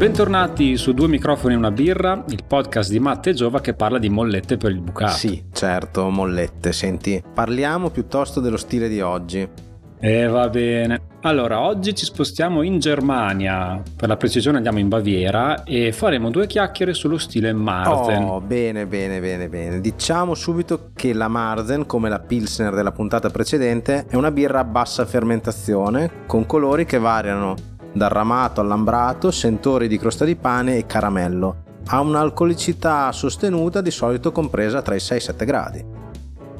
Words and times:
Bentornati 0.00 0.78
su 0.78 0.94
Due 0.94 1.08
microfoni 1.08 1.52
e 1.52 1.56
una 1.58 1.70
birra, 1.70 2.24
il 2.28 2.42
podcast 2.46 2.90
di 2.90 2.98
Matte 2.98 3.28
e 3.28 3.34
Giova 3.34 3.60
che 3.60 3.74
parla 3.74 3.98
di 3.98 4.08
mollette 4.08 4.56
per 4.56 4.70
il 4.70 4.80
bucato. 4.80 5.12
Sì, 5.12 5.44
certo, 5.52 6.08
mollette. 6.08 6.72
Senti, 6.72 7.22
parliamo 7.34 7.90
piuttosto 7.90 8.40
dello 8.40 8.56
stile 8.56 8.88
di 8.88 9.02
oggi. 9.02 9.46
E 10.00 10.10
eh, 10.10 10.26
va 10.26 10.48
bene. 10.48 11.02
Allora, 11.20 11.60
oggi 11.60 11.94
ci 11.94 12.06
spostiamo 12.06 12.62
in 12.62 12.78
Germania, 12.78 13.82
per 13.94 14.08
la 14.08 14.16
precisione 14.16 14.56
andiamo 14.56 14.78
in 14.78 14.88
Baviera 14.88 15.64
e 15.64 15.92
faremo 15.92 16.30
due 16.30 16.46
chiacchiere 16.46 16.94
sullo 16.94 17.18
stile 17.18 17.52
Marzen. 17.52 18.22
Oh, 18.22 18.40
bene, 18.40 18.86
bene, 18.86 19.20
bene, 19.20 19.50
bene. 19.50 19.82
Diciamo 19.82 20.32
subito 20.32 20.92
che 20.94 21.12
la 21.12 21.28
Marzen, 21.28 21.84
come 21.84 22.08
la 22.08 22.20
Pilsner 22.20 22.72
della 22.72 22.92
puntata 22.92 23.28
precedente, 23.28 24.06
è 24.08 24.16
una 24.16 24.30
birra 24.30 24.60
a 24.60 24.64
bassa 24.64 25.04
fermentazione 25.04 26.24
con 26.26 26.46
colori 26.46 26.86
che 26.86 26.98
variano 26.98 27.68
dal 27.92 28.10
ramato 28.10 28.60
all'ambrato, 28.60 29.30
sentori 29.30 29.88
di 29.88 29.98
crosta 29.98 30.24
di 30.24 30.36
pane 30.36 30.76
e 30.76 30.86
caramello. 30.86 31.64
Ha 31.86 32.00
un'alcolicità 32.00 33.10
sostenuta 33.12 33.80
di 33.80 33.90
solito 33.90 34.32
compresa 34.32 34.82
tra 34.82 34.94
i 34.94 35.00
6 35.00 35.16
e 35.16 35.20
i 35.20 35.24
7 35.24 35.44
gradi. 35.44 35.84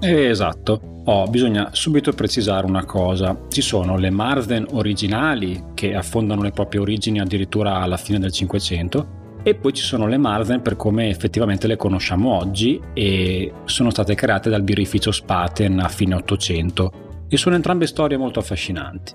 Esatto. 0.00 1.02
Oh, 1.04 1.26
bisogna 1.26 1.70
subito 1.72 2.12
precisare 2.12 2.66
una 2.66 2.84
cosa. 2.84 3.36
Ci 3.48 3.62
sono 3.62 3.96
le 3.96 4.10
Marzen 4.10 4.66
originali 4.72 5.64
che 5.74 5.94
affondano 5.94 6.42
le 6.42 6.52
proprie 6.52 6.80
origini 6.80 7.20
addirittura 7.20 7.76
alla 7.76 7.96
fine 7.96 8.18
del 8.18 8.32
500 8.32 9.18
e 9.42 9.54
poi 9.54 9.72
ci 9.72 9.82
sono 9.82 10.06
le 10.06 10.18
Marzen 10.18 10.60
per 10.60 10.76
come 10.76 11.08
effettivamente 11.08 11.66
le 11.66 11.76
conosciamo 11.76 12.36
oggi 12.36 12.80
e 12.92 13.52
sono 13.64 13.90
state 13.90 14.14
create 14.14 14.50
dal 14.50 14.62
birrificio 14.62 15.10
Spaten 15.10 15.80
a 15.80 15.88
fine 15.88 16.14
800 16.14 16.92
e 17.28 17.36
sono 17.36 17.54
entrambe 17.54 17.86
storie 17.86 18.18
molto 18.18 18.38
affascinanti. 18.38 19.14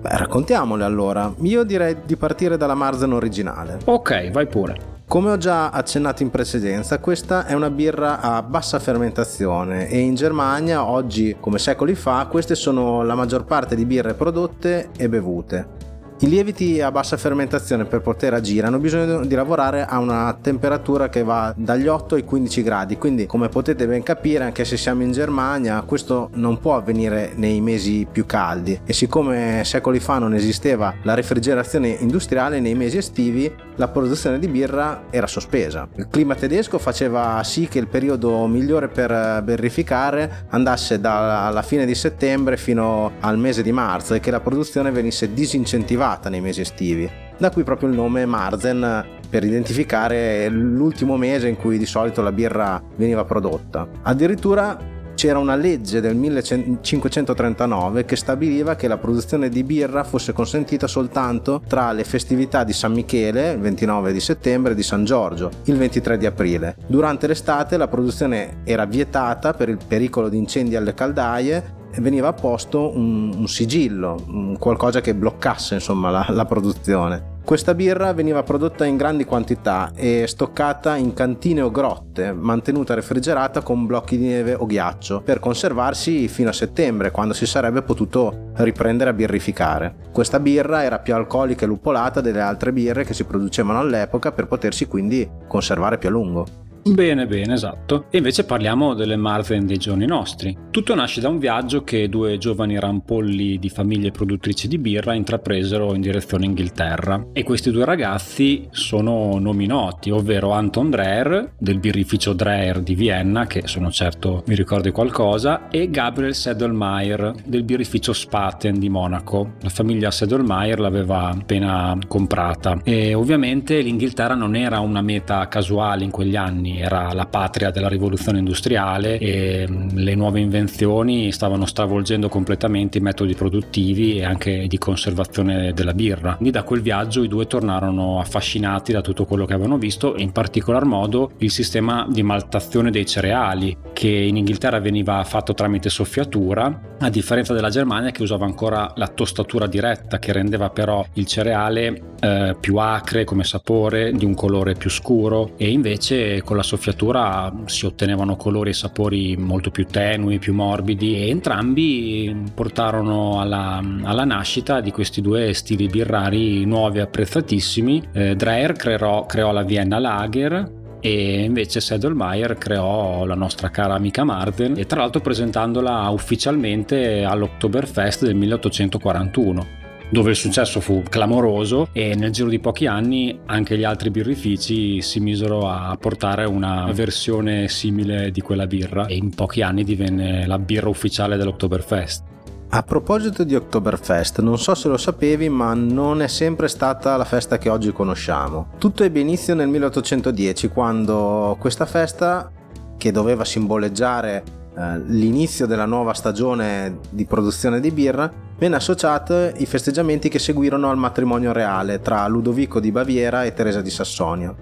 Beh, 0.00 0.16
raccontiamole 0.16 0.84
allora. 0.84 1.32
Io 1.42 1.64
direi 1.64 1.96
di 2.04 2.16
partire 2.16 2.56
dalla 2.56 2.74
Marzen 2.74 3.12
originale. 3.12 3.78
Ok, 3.84 4.30
vai 4.30 4.46
pure. 4.46 4.94
Come 5.08 5.30
ho 5.30 5.36
già 5.36 5.70
accennato 5.70 6.24
in 6.24 6.30
precedenza, 6.30 6.98
questa 6.98 7.46
è 7.46 7.52
una 7.52 7.70
birra 7.70 8.20
a 8.20 8.42
bassa 8.42 8.80
fermentazione 8.80 9.88
e 9.88 9.98
in 9.98 10.16
Germania 10.16 10.84
oggi, 10.84 11.36
come 11.38 11.58
secoli 11.58 11.94
fa, 11.94 12.26
queste 12.28 12.56
sono 12.56 13.04
la 13.04 13.14
maggior 13.14 13.44
parte 13.44 13.76
di 13.76 13.84
birre 13.84 14.14
prodotte 14.14 14.88
e 14.96 15.08
bevute. 15.08 15.85
I 16.18 16.28
lieviti 16.28 16.80
a 16.80 16.90
bassa 16.90 17.18
fermentazione 17.18 17.84
per 17.84 18.00
poter 18.00 18.32
agire 18.32 18.66
hanno 18.66 18.78
bisogno 18.78 19.26
di 19.26 19.34
lavorare 19.34 19.84
a 19.84 19.98
una 19.98 20.34
temperatura 20.40 21.10
che 21.10 21.22
va 21.22 21.52
dagli 21.54 21.88
8 21.88 22.14
ai 22.14 22.24
15 22.24 22.62
gradi, 22.62 22.96
quindi 22.96 23.26
come 23.26 23.50
potete 23.50 23.86
ben 23.86 24.02
capire 24.02 24.44
anche 24.44 24.64
se 24.64 24.78
siamo 24.78 25.02
in 25.02 25.12
Germania 25.12 25.82
questo 25.82 26.30
non 26.32 26.58
può 26.58 26.74
avvenire 26.74 27.32
nei 27.34 27.60
mesi 27.60 28.06
più 28.10 28.24
caldi. 28.24 28.80
E 28.86 28.94
siccome 28.94 29.62
secoli 29.64 30.00
fa 30.00 30.18
non 30.18 30.32
esisteva 30.32 30.94
la 31.02 31.12
refrigerazione 31.12 31.88
industriale 31.88 32.60
nei 32.60 32.74
mesi 32.74 32.96
estivi 32.96 33.52
la 33.76 33.88
produzione 33.88 34.38
di 34.38 34.48
birra 34.48 35.04
era 35.10 35.26
sospesa. 35.26 35.88
Il 35.96 36.08
clima 36.08 36.34
tedesco 36.34 36.78
faceva 36.78 37.42
sì 37.44 37.68
che 37.68 37.78
il 37.78 37.88
periodo 37.88 38.46
migliore 38.46 38.88
per 38.88 39.42
berrificare 39.42 40.46
andasse 40.48 41.00
dalla 41.00 41.62
fine 41.62 41.86
di 41.86 41.94
settembre 41.94 42.56
fino 42.56 43.12
al 43.20 43.38
mese 43.38 43.62
di 43.62 43.72
marzo 43.72 44.14
e 44.14 44.20
che 44.20 44.30
la 44.30 44.40
produzione 44.40 44.90
venisse 44.90 45.32
disincentivata 45.32 46.28
nei 46.28 46.40
mesi 46.40 46.62
estivi. 46.62 47.08
Da 47.38 47.50
qui 47.50 47.62
proprio 47.64 47.90
il 47.90 47.94
nome 47.94 48.24
Marzen 48.24 49.04
per 49.28 49.44
identificare 49.44 50.48
l'ultimo 50.48 51.16
mese 51.16 51.48
in 51.48 51.56
cui 51.56 51.76
di 51.78 51.86
solito 51.86 52.22
la 52.22 52.32
birra 52.32 52.82
veniva 52.96 53.24
prodotta. 53.24 53.86
Addirittura 54.02 54.94
c'era 55.16 55.38
una 55.38 55.56
legge 55.56 56.00
del 56.00 56.14
1539 56.14 58.04
che 58.04 58.14
stabiliva 58.14 58.76
che 58.76 58.86
la 58.86 58.98
produzione 58.98 59.48
di 59.48 59.64
birra 59.64 60.04
fosse 60.04 60.32
consentita 60.32 60.86
soltanto 60.86 61.62
tra 61.66 61.90
le 61.90 62.04
festività 62.04 62.62
di 62.62 62.72
San 62.72 62.92
Michele, 62.92 63.52
il 63.52 63.58
29 63.58 64.12
di 64.12 64.20
settembre, 64.20 64.72
e 64.72 64.74
di 64.76 64.82
San 64.84 65.04
Giorgio, 65.04 65.50
il 65.64 65.76
23 65.76 66.18
di 66.18 66.26
aprile. 66.26 66.76
Durante 66.86 67.26
l'estate 67.26 67.76
la 67.76 67.88
produzione 67.88 68.58
era 68.64 68.84
vietata 68.84 69.54
per 69.54 69.70
il 69.70 69.78
pericolo 69.84 70.28
di 70.28 70.36
incendi 70.36 70.76
alle 70.76 70.94
caldaie 70.94 71.74
veniva 71.98 72.32
posto 72.34 72.94
un, 72.94 73.32
un 73.34 73.48
sigillo, 73.48 74.22
un 74.28 74.58
qualcosa 74.58 75.00
che 75.00 75.14
bloccasse 75.14 75.74
insomma, 75.74 76.10
la, 76.10 76.26
la 76.28 76.44
produzione. 76.44 77.34
Questa 77.46 77.76
birra 77.76 78.12
veniva 78.12 78.42
prodotta 78.42 78.84
in 78.86 78.96
grandi 78.96 79.24
quantità 79.24 79.92
e 79.94 80.24
stoccata 80.26 80.96
in 80.96 81.14
cantine 81.14 81.60
o 81.60 81.70
grotte, 81.70 82.32
mantenuta 82.32 82.92
refrigerata 82.94 83.60
con 83.60 83.86
blocchi 83.86 84.18
di 84.18 84.26
neve 84.26 84.54
o 84.54 84.66
ghiaccio, 84.66 85.22
per 85.22 85.38
conservarsi 85.38 86.26
fino 86.26 86.48
a 86.48 86.52
settembre, 86.52 87.12
quando 87.12 87.34
si 87.34 87.46
sarebbe 87.46 87.82
potuto 87.82 88.50
riprendere 88.54 89.10
a 89.10 89.12
birrificare. 89.12 89.94
Questa 90.10 90.40
birra 90.40 90.82
era 90.82 90.98
più 90.98 91.14
alcolica 91.14 91.64
e 91.64 91.68
lupolata 91.68 92.20
delle 92.20 92.40
altre 92.40 92.72
birre 92.72 93.04
che 93.04 93.14
si 93.14 93.22
producevano 93.22 93.78
all'epoca 93.78 94.32
per 94.32 94.48
potersi 94.48 94.88
quindi 94.88 95.30
conservare 95.46 95.98
più 95.98 96.08
a 96.08 96.12
lungo. 96.12 96.65
Bene, 96.88 97.26
bene, 97.26 97.54
esatto. 97.54 98.06
E 98.10 98.18
invece 98.18 98.44
parliamo 98.44 98.94
delle 98.94 99.16
Marzen 99.16 99.66
dei 99.66 99.76
giorni 99.76 100.06
nostri. 100.06 100.56
Tutto 100.70 100.94
nasce 100.94 101.20
da 101.20 101.28
un 101.28 101.38
viaggio 101.38 101.82
che 101.82 102.08
due 102.08 102.38
giovani 102.38 102.78
rampolli 102.78 103.58
di 103.58 103.68
famiglie 103.68 104.12
produttrici 104.12 104.68
di 104.68 104.78
birra 104.78 105.12
intrapresero 105.14 105.94
in 105.94 106.00
direzione 106.00 106.44
Inghilterra. 106.44 107.26
E 107.32 107.42
questi 107.42 107.72
due 107.72 107.84
ragazzi 107.84 108.68
sono 108.70 109.36
nomi 109.40 109.66
noti, 109.66 110.10
ovvero 110.10 110.52
Anton 110.52 110.90
Dreher 110.90 111.54
del 111.58 111.80
birrificio 111.80 112.32
Dreher 112.34 112.80
di 112.80 112.94
Vienna, 112.94 113.46
che 113.46 113.62
sono 113.66 113.90
certo 113.90 114.44
mi 114.46 114.54
ricordi 114.54 114.92
qualcosa, 114.92 115.68
e 115.68 115.90
Gabriel 115.90 116.36
Sedelmeier 116.36 117.32
del 117.44 117.64
birrificio 117.64 118.12
Spaten 118.12 118.78
di 118.78 118.88
Monaco. 118.88 119.54
La 119.62 119.70
famiglia 119.70 120.12
Sedelmeier 120.12 120.78
l'aveva 120.78 121.30
appena 121.30 121.98
comprata. 122.06 122.78
E 122.84 123.12
ovviamente 123.12 123.80
l'Inghilterra 123.80 124.34
non 124.34 124.54
era 124.54 124.78
una 124.78 125.02
meta 125.02 125.48
casuale 125.48 126.04
in 126.04 126.12
quegli 126.12 126.36
anni 126.36 126.74
era 126.78 127.12
la 127.12 127.26
patria 127.26 127.70
della 127.70 127.88
rivoluzione 127.88 128.38
industriale 128.38 129.18
e 129.18 129.66
mm, 129.68 129.88
le 129.94 130.14
nuove 130.14 130.40
invenzioni 130.40 131.32
stavano 131.32 131.66
stravolgendo 131.66 132.28
completamente 132.28 132.98
i 132.98 133.00
metodi 133.00 133.34
produttivi 133.34 134.18
e 134.18 134.24
anche 134.24 134.66
di 134.66 134.78
conservazione 134.78 135.72
della 135.72 135.94
birra. 135.94 136.34
Quindi 136.34 136.52
da 136.52 136.62
quel 136.62 136.82
viaggio 136.82 137.22
i 137.22 137.28
due 137.28 137.46
tornarono 137.46 138.20
affascinati 138.20 138.92
da 138.92 139.00
tutto 139.00 139.24
quello 139.24 139.44
che 139.44 139.54
avevano 139.54 139.78
visto 139.78 140.14
e 140.14 140.22
in 140.22 140.32
particolar 140.32 140.84
modo 140.84 141.32
il 141.38 141.50
sistema 141.50 142.06
di 142.08 142.22
maltazione 142.22 142.90
dei 142.90 143.06
cereali 143.06 143.76
che 143.92 144.08
in 144.08 144.36
Inghilterra 144.36 144.80
veniva 144.80 145.22
fatto 145.24 145.54
tramite 145.54 145.88
soffiatura 145.88 146.94
a 146.98 147.10
differenza 147.10 147.52
della 147.52 147.68
Germania 147.68 148.10
che 148.10 148.22
usava 148.22 148.44
ancora 148.44 148.92
la 148.96 149.08
tostatura 149.08 149.66
diretta 149.66 150.18
che 150.18 150.32
rendeva 150.32 150.70
però 150.70 151.04
il 151.14 151.26
cereale 151.26 152.14
eh, 152.20 152.56
più 152.58 152.76
acre 152.76 153.24
come 153.24 153.44
sapore 153.44 154.12
di 154.12 154.24
un 154.24 154.34
colore 154.34 154.74
più 154.74 154.90
scuro 154.90 155.52
e 155.56 155.70
invece 155.70 156.42
con 156.42 156.56
la 156.56 156.62
soffiatura 156.66 157.50
si 157.64 157.86
ottenevano 157.86 158.36
colori 158.36 158.70
e 158.70 158.74
sapori 158.74 159.36
molto 159.36 159.70
più 159.70 159.86
tenui, 159.86 160.38
più 160.38 160.52
morbidi 160.52 161.16
e 161.16 161.28
entrambi 161.30 162.44
portarono 162.52 163.40
alla, 163.40 163.82
alla 164.02 164.24
nascita 164.24 164.80
di 164.80 164.90
questi 164.90 165.22
due 165.22 165.54
stili 165.54 165.86
birrari 165.86 166.64
nuovi 166.66 166.98
e 166.98 167.02
apprezzatissimi. 167.02 168.02
Eh, 168.12 168.36
Dreher 168.36 168.72
creò, 168.74 169.24
creò 169.24 169.52
la 169.52 169.62
Vienna 169.62 169.98
Lager 169.98 170.84
e 171.00 171.44
invece 171.44 171.80
Sedelmeier 171.80 172.58
creò 172.58 173.24
la 173.24 173.34
nostra 173.34 173.70
cara 173.70 173.94
amica 173.94 174.24
Marden 174.24 174.74
e 174.76 174.86
tra 174.86 175.00
l'altro 175.00 175.20
presentandola 175.20 176.08
ufficialmente 176.10 177.24
all'Oktoberfest 177.24 178.24
del 178.24 178.34
1841 178.34 179.84
dove 180.08 180.30
il 180.30 180.36
successo 180.36 180.80
fu 180.80 181.02
clamoroso 181.08 181.88
e 181.92 182.14
nel 182.14 182.30
giro 182.30 182.48
di 182.48 182.60
pochi 182.60 182.86
anni 182.86 183.38
anche 183.46 183.76
gli 183.76 183.84
altri 183.84 184.10
birrifici 184.10 185.02
si 185.02 185.20
misero 185.20 185.68
a 185.68 185.96
portare 186.00 186.44
una 186.44 186.90
versione 186.92 187.68
simile 187.68 188.30
di 188.30 188.40
quella 188.40 188.66
birra 188.66 189.06
e 189.06 189.16
in 189.16 189.34
pochi 189.34 189.62
anni 189.62 189.82
divenne 189.84 190.46
la 190.46 190.58
birra 190.58 190.88
ufficiale 190.88 191.36
dell'Oktoberfest. 191.36 192.34
A 192.68 192.82
proposito 192.82 193.44
di 193.44 193.54
Oktoberfest, 193.54 194.40
non 194.40 194.58
so 194.58 194.74
se 194.74 194.88
lo 194.88 194.96
sapevi, 194.96 195.48
ma 195.48 195.72
non 195.74 196.20
è 196.20 196.26
sempre 196.26 196.66
stata 196.66 197.16
la 197.16 197.24
festa 197.24 197.58
che 197.58 197.68
oggi 197.68 197.92
conosciamo. 197.92 198.70
Tutto 198.78 199.04
ebbe 199.04 199.20
inizio 199.20 199.54
nel 199.54 199.68
1810, 199.68 200.68
quando 200.68 201.56
questa 201.60 201.86
festa, 201.86 202.50
che 202.96 203.12
doveva 203.12 203.44
simboleggiare 203.44 204.42
eh, 204.76 204.98
l'inizio 205.06 205.66
della 205.66 205.86
nuova 205.86 206.12
stagione 206.12 206.98
di 207.08 207.24
produzione 207.24 207.80
di 207.80 207.90
birra, 207.90 208.30
venne 208.58 208.76
associato 208.76 209.34
ai 209.34 209.64
festeggiamenti 209.64 210.28
che 210.28 210.38
seguirono 210.38 210.90
al 210.90 210.98
matrimonio 210.98 211.52
reale 211.52 212.00
tra 212.00 212.26
Ludovico 212.28 212.78
di 212.78 212.92
Baviera 212.92 213.44
e 213.44 213.54
Teresa 213.54 213.80
di 213.80 213.90
Sassonia. 213.90 214.54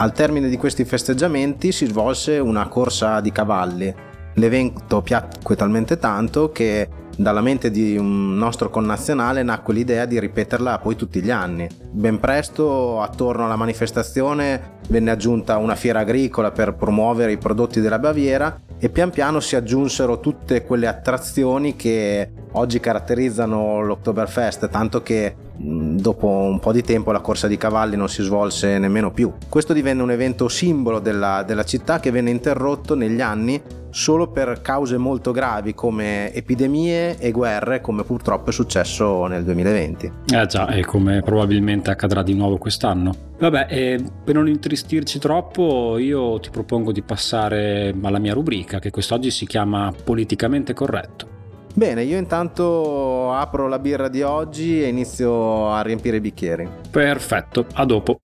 Al 0.00 0.12
termine 0.12 0.48
di 0.48 0.56
questi 0.56 0.84
festeggiamenti 0.84 1.72
si 1.72 1.86
svolse 1.86 2.38
una 2.38 2.68
corsa 2.68 3.20
di 3.20 3.32
cavalli. 3.32 3.94
L'evento 4.34 5.02
piacque 5.02 5.56
talmente 5.56 5.98
tanto 5.98 6.50
che 6.50 6.88
dalla 7.18 7.40
mente 7.40 7.72
di 7.72 7.96
un 7.96 8.36
nostro 8.36 8.70
connazionale 8.70 9.42
nacque 9.42 9.74
l'idea 9.74 10.04
di 10.04 10.20
ripeterla 10.20 10.78
poi 10.78 10.94
tutti 10.94 11.20
gli 11.20 11.32
anni. 11.32 11.66
Ben 11.90 12.20
presto, 12.20 13.02
attorno 13.02 13.44
alla 13.44 13.56
manifestazione, 13.56 14.76
venne 14.88 15.10
aggiunta 15.10 15.56
una 15.56 15.74
fiera 15.74 15.98
agricola 15.98 16.52
per 16.52 16.74
promuovere 16.74 17.32
i 17.32 17.36
prodotti 17.36 17.80
della 17.80 17.98
Baviera 17.98 18.60
e 18.78 18.88
pian 18.88 19.10
piano 19.10 19.40
si 19.40 19.56
aggiunsero 19.56 20.20
tutte 20.20 20.62
quelle 20.62 20.86
attrazioni 20.86 21.74
che 21.74 22.30
oggi 22.52 22.78
caratterizzano 22.78 23.82
l'Oktoberfest, 23.82 24.68
tanto 24.68 25.02
che 25.02 25.34
dopo 25.58 26.26
un 26.26 26.60
po' 26.60 26.72
di 26.72 26.82
tempo 26.82 27.10
la 27.12 27.20
corsa 27.20 27.48
di 27.48 27.56
cavalli 27.56 27.96
non 27.96 28.08
si 28.08 28.22
svolse 28.22 28.78
nemmeno 28.78 29.10
più. 29.10 29.32
Questo 29.48 29.72
divenne 29.72 30.02
un 30.02 30.10
evento 30.10 30.48
simbolo 30.48 31.00
della, 31.00 31.42
della 31.46 31.64
città 31.64 32.00
che 32.00 32.10
venne 32.10 32.30
interrotto 32.30 32.94
negli 32.94 33.20
anni 33.20 33.60
solo 33.90 34.28
per 34.28 34.60
cause 34.62 34.96
molto 34.96 35.32
gravi 35.32 35.74
come 35.74 36.32
epidemie 36.32 37.18
e 37.18 37.30
guerre 37.30 37.80
come 37.80 38.04
purtroppo 38.04 38.50
è 38.50 38.52
successo 38.52 39.26
nel 39.26 39.44
2020. 39.44 40.12
Eh 40.32 40.46
già, 40.46 40.68
e 40.68 40.84
come 40.84 41.22
probabilmente 41.22 41.90
accadrà 41.90 42.22
di 42.22 42.34
nuovo 42.34 42.58
quest'anno. 42.58 43.14
Vabbè, 43.38 43.66
eh, 43.70 44.04
per 44.24 44.34
non 44.34 44.48
intristirci 44.48 45.18
troppo 45.18 45.96
io 45.98 46.38
ti 46.40 46.50
propongo 46.50 46.92
di 46.92 47.02
passare 47.02 47.94
alla 48.02 48.18
mia 48.18 48.34
rubrica 48.34 48.78
che 48.78 48.90
quest'oggi 48.90 49.30
si 49.30 49.46
chiama 49.46 49.92
Politicamente 50.04 50.74
corretto. 50.74 51.37
Bene, 51.78 52.02
io 52.02 52.18
intanto 52.18 53.32
apro 53.32 53.68
la 53.68 53.78
birra 53.78 54.08
di 54.08 54.20
oggi 54.22 54.82
e 54.82 54.88
inizio 54.88 55.70
a 55.70 55.80
riempire 55.82 56.16
i 56.16 56.20
bicchieri. 56.20 56.68
Perfetto, 56.90 57.66
a 57.74 57.84
dopo. 57.84 58.18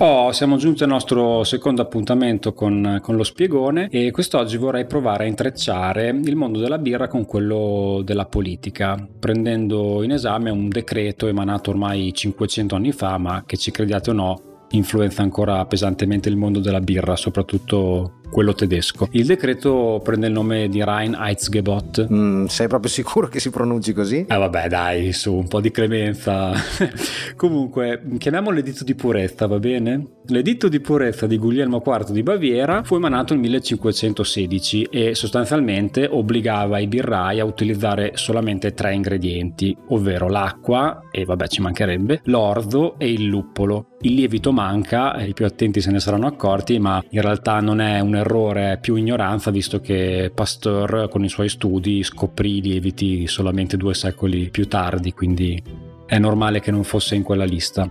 Oh, 0.00 0.32
siamo 0.32 0.56
giunti 0.56 0.82
al 0.82 0.88
nostro 0.88 1.44
secondo 1.44 1.80
appuntamento 1.82 2.52
con, 2.52 2.98
con, 3.00 3.14
lo 3.14 3.22
spiegone 3.22 3.86
e 3.90 4.10
quest'oggi 4.10 4.56
vorrei 4.56 4.84
provare 4.84 5.24
a 5.24 5.26
intrecciare 5.28 6.08
il 6.08 6.34
mondo 6.34 6.58
della 6.58 6.78
birra 6.78 7.06
con 7.06 7.26
quello 7.26 8.02
della 8.04 8.26
politica, 8.26 9.06
prendendo 9.20 10.02
in 10.02 10.10
esame 10.10 10.50
un 10.50 10.68
decreto 10.68 11.28
emanato 11.28 11.70
ormai 11.70 12.12
500 12.12 12.74
anni 12.74 12.90
fa, 12.90 13.18
ma 13.18 13.44
che 13.46 13.56
ci 13.56 13.70
crediate 13.70 14.10
o 14.10 14.14
no, 14.14 14.47
influenza 14.70 15.22
ancora 15.22 15.64
pesantemente 15.66 16.28
il 16.28 16.36
mondo 16.36 16.60
della 16.60 16.80
birra, 16.80 17.16
soprattutto 17.16 18.17
quello 18.30 18.54
tedesco. 18.54 19.08
Il 19.12 19.26
decreto 19.26 20.00
prende 20.02 20.26
il 20.26 20.32
nome 20.32 20.68
di 20.68 20.82
Rhein-Heizgebot. 20.82 22.12
Mm, 22.12 22.44
sei 22.46 22.68
proprio 22.68 22.90
sicuro 22.90 23.28
che 23.28 23.40
si 23.40 23.50
pronunci 23.50 23.92
così? 23.92 24.24
Eh 24.28 24.36
vabbè 24.36 24.68
dai, 24.68 25.12
su, 25.12 25.34
un 25.34 25.48
po' 25.48 25.60
di 25.60 25.70
clemenza. 25.70 26.52
Comunque, 27.36 28.02
chiamiamolo 28.18 28.56
l'editto 28.56 28.84
di 28.84 28.94
purezza, 28.94 29.46
va 29.46 29.58
bene? 29.58 30.16
L'editto 30.26 30.68
di 30.68 30.80
purezza 30.80 31.26
di 31.26 31.38
Guglielmo 31.38 31.82
IV 31.84 32.10
di 32.10 32.22
Baviera 32.22 32.82
fu 32.82 32.96
emanato 32.96 33.32
nel 33.32 33.42
1516 33.42 34.88
e 34.90 35.14
sostanzialmente 35.14 36.06
obbligava 36.10 36.78
i 36.78 36.86
birrai 36.86 37.40
a 37.40 37.44
utilizzare 37.44 38.12
solamente 38.14 38.74
tre 38.74 38.94
ingredienti, 38.94 39.76
ovvero 39.88 40.28
l'acqua, 40.28 41.04
e 41.10 41.24
vabbè 41.24 41.48
ci 41.48 41.62
mancherebbe, 41.62 42.20
l'orzo 42.24 42.98
e 42.98 43.10
il 43.10 43.24
luppolo. 43.24 43.96
Il 44.00 44.14
lievito 44.14 44.52
manca, 44.52 45.20
i 45.22 45.32
più 45.32 45.44
attenti 45.44 45.80
se 45.80 45.90
ne 45.90 45.98
saranno 45.98 46.26
accorti, 46.26 46.78
ma 46.78 47.02
in 47.10 47.20
realtà 47.20 47.58
non 47.60 47.80
è 47.80 47.98
un 48.00 48.17
errore, 48.18 48.78
più 48.80 48.94
ignoranza, 48.96 49.50
visto 49.50 49.80
che 49.80 50.30
Pasteur 50.34 51.08
con 51.10 51.24
i 51.24 51.28
suoi 51.28 51.48
studi 51.48 52.02
scoprì 52.02 52.58
i 52.58 52.62
lieviti 52.62 53.26
solamente 53.26 53.76
due 53.76 53.94
secoli 53.94 54.50
più 54.50 54.68
tardi, 54.68 55.12
quindi 55.12 55.62
è 56.06 56.18
normale 56.18 56.60
che 56.60 56.70
non 56.70 56.84
fosse 56.84 57.14
in 57.14 57.22
quella 57.22 57.44
lista. 57.44 57.90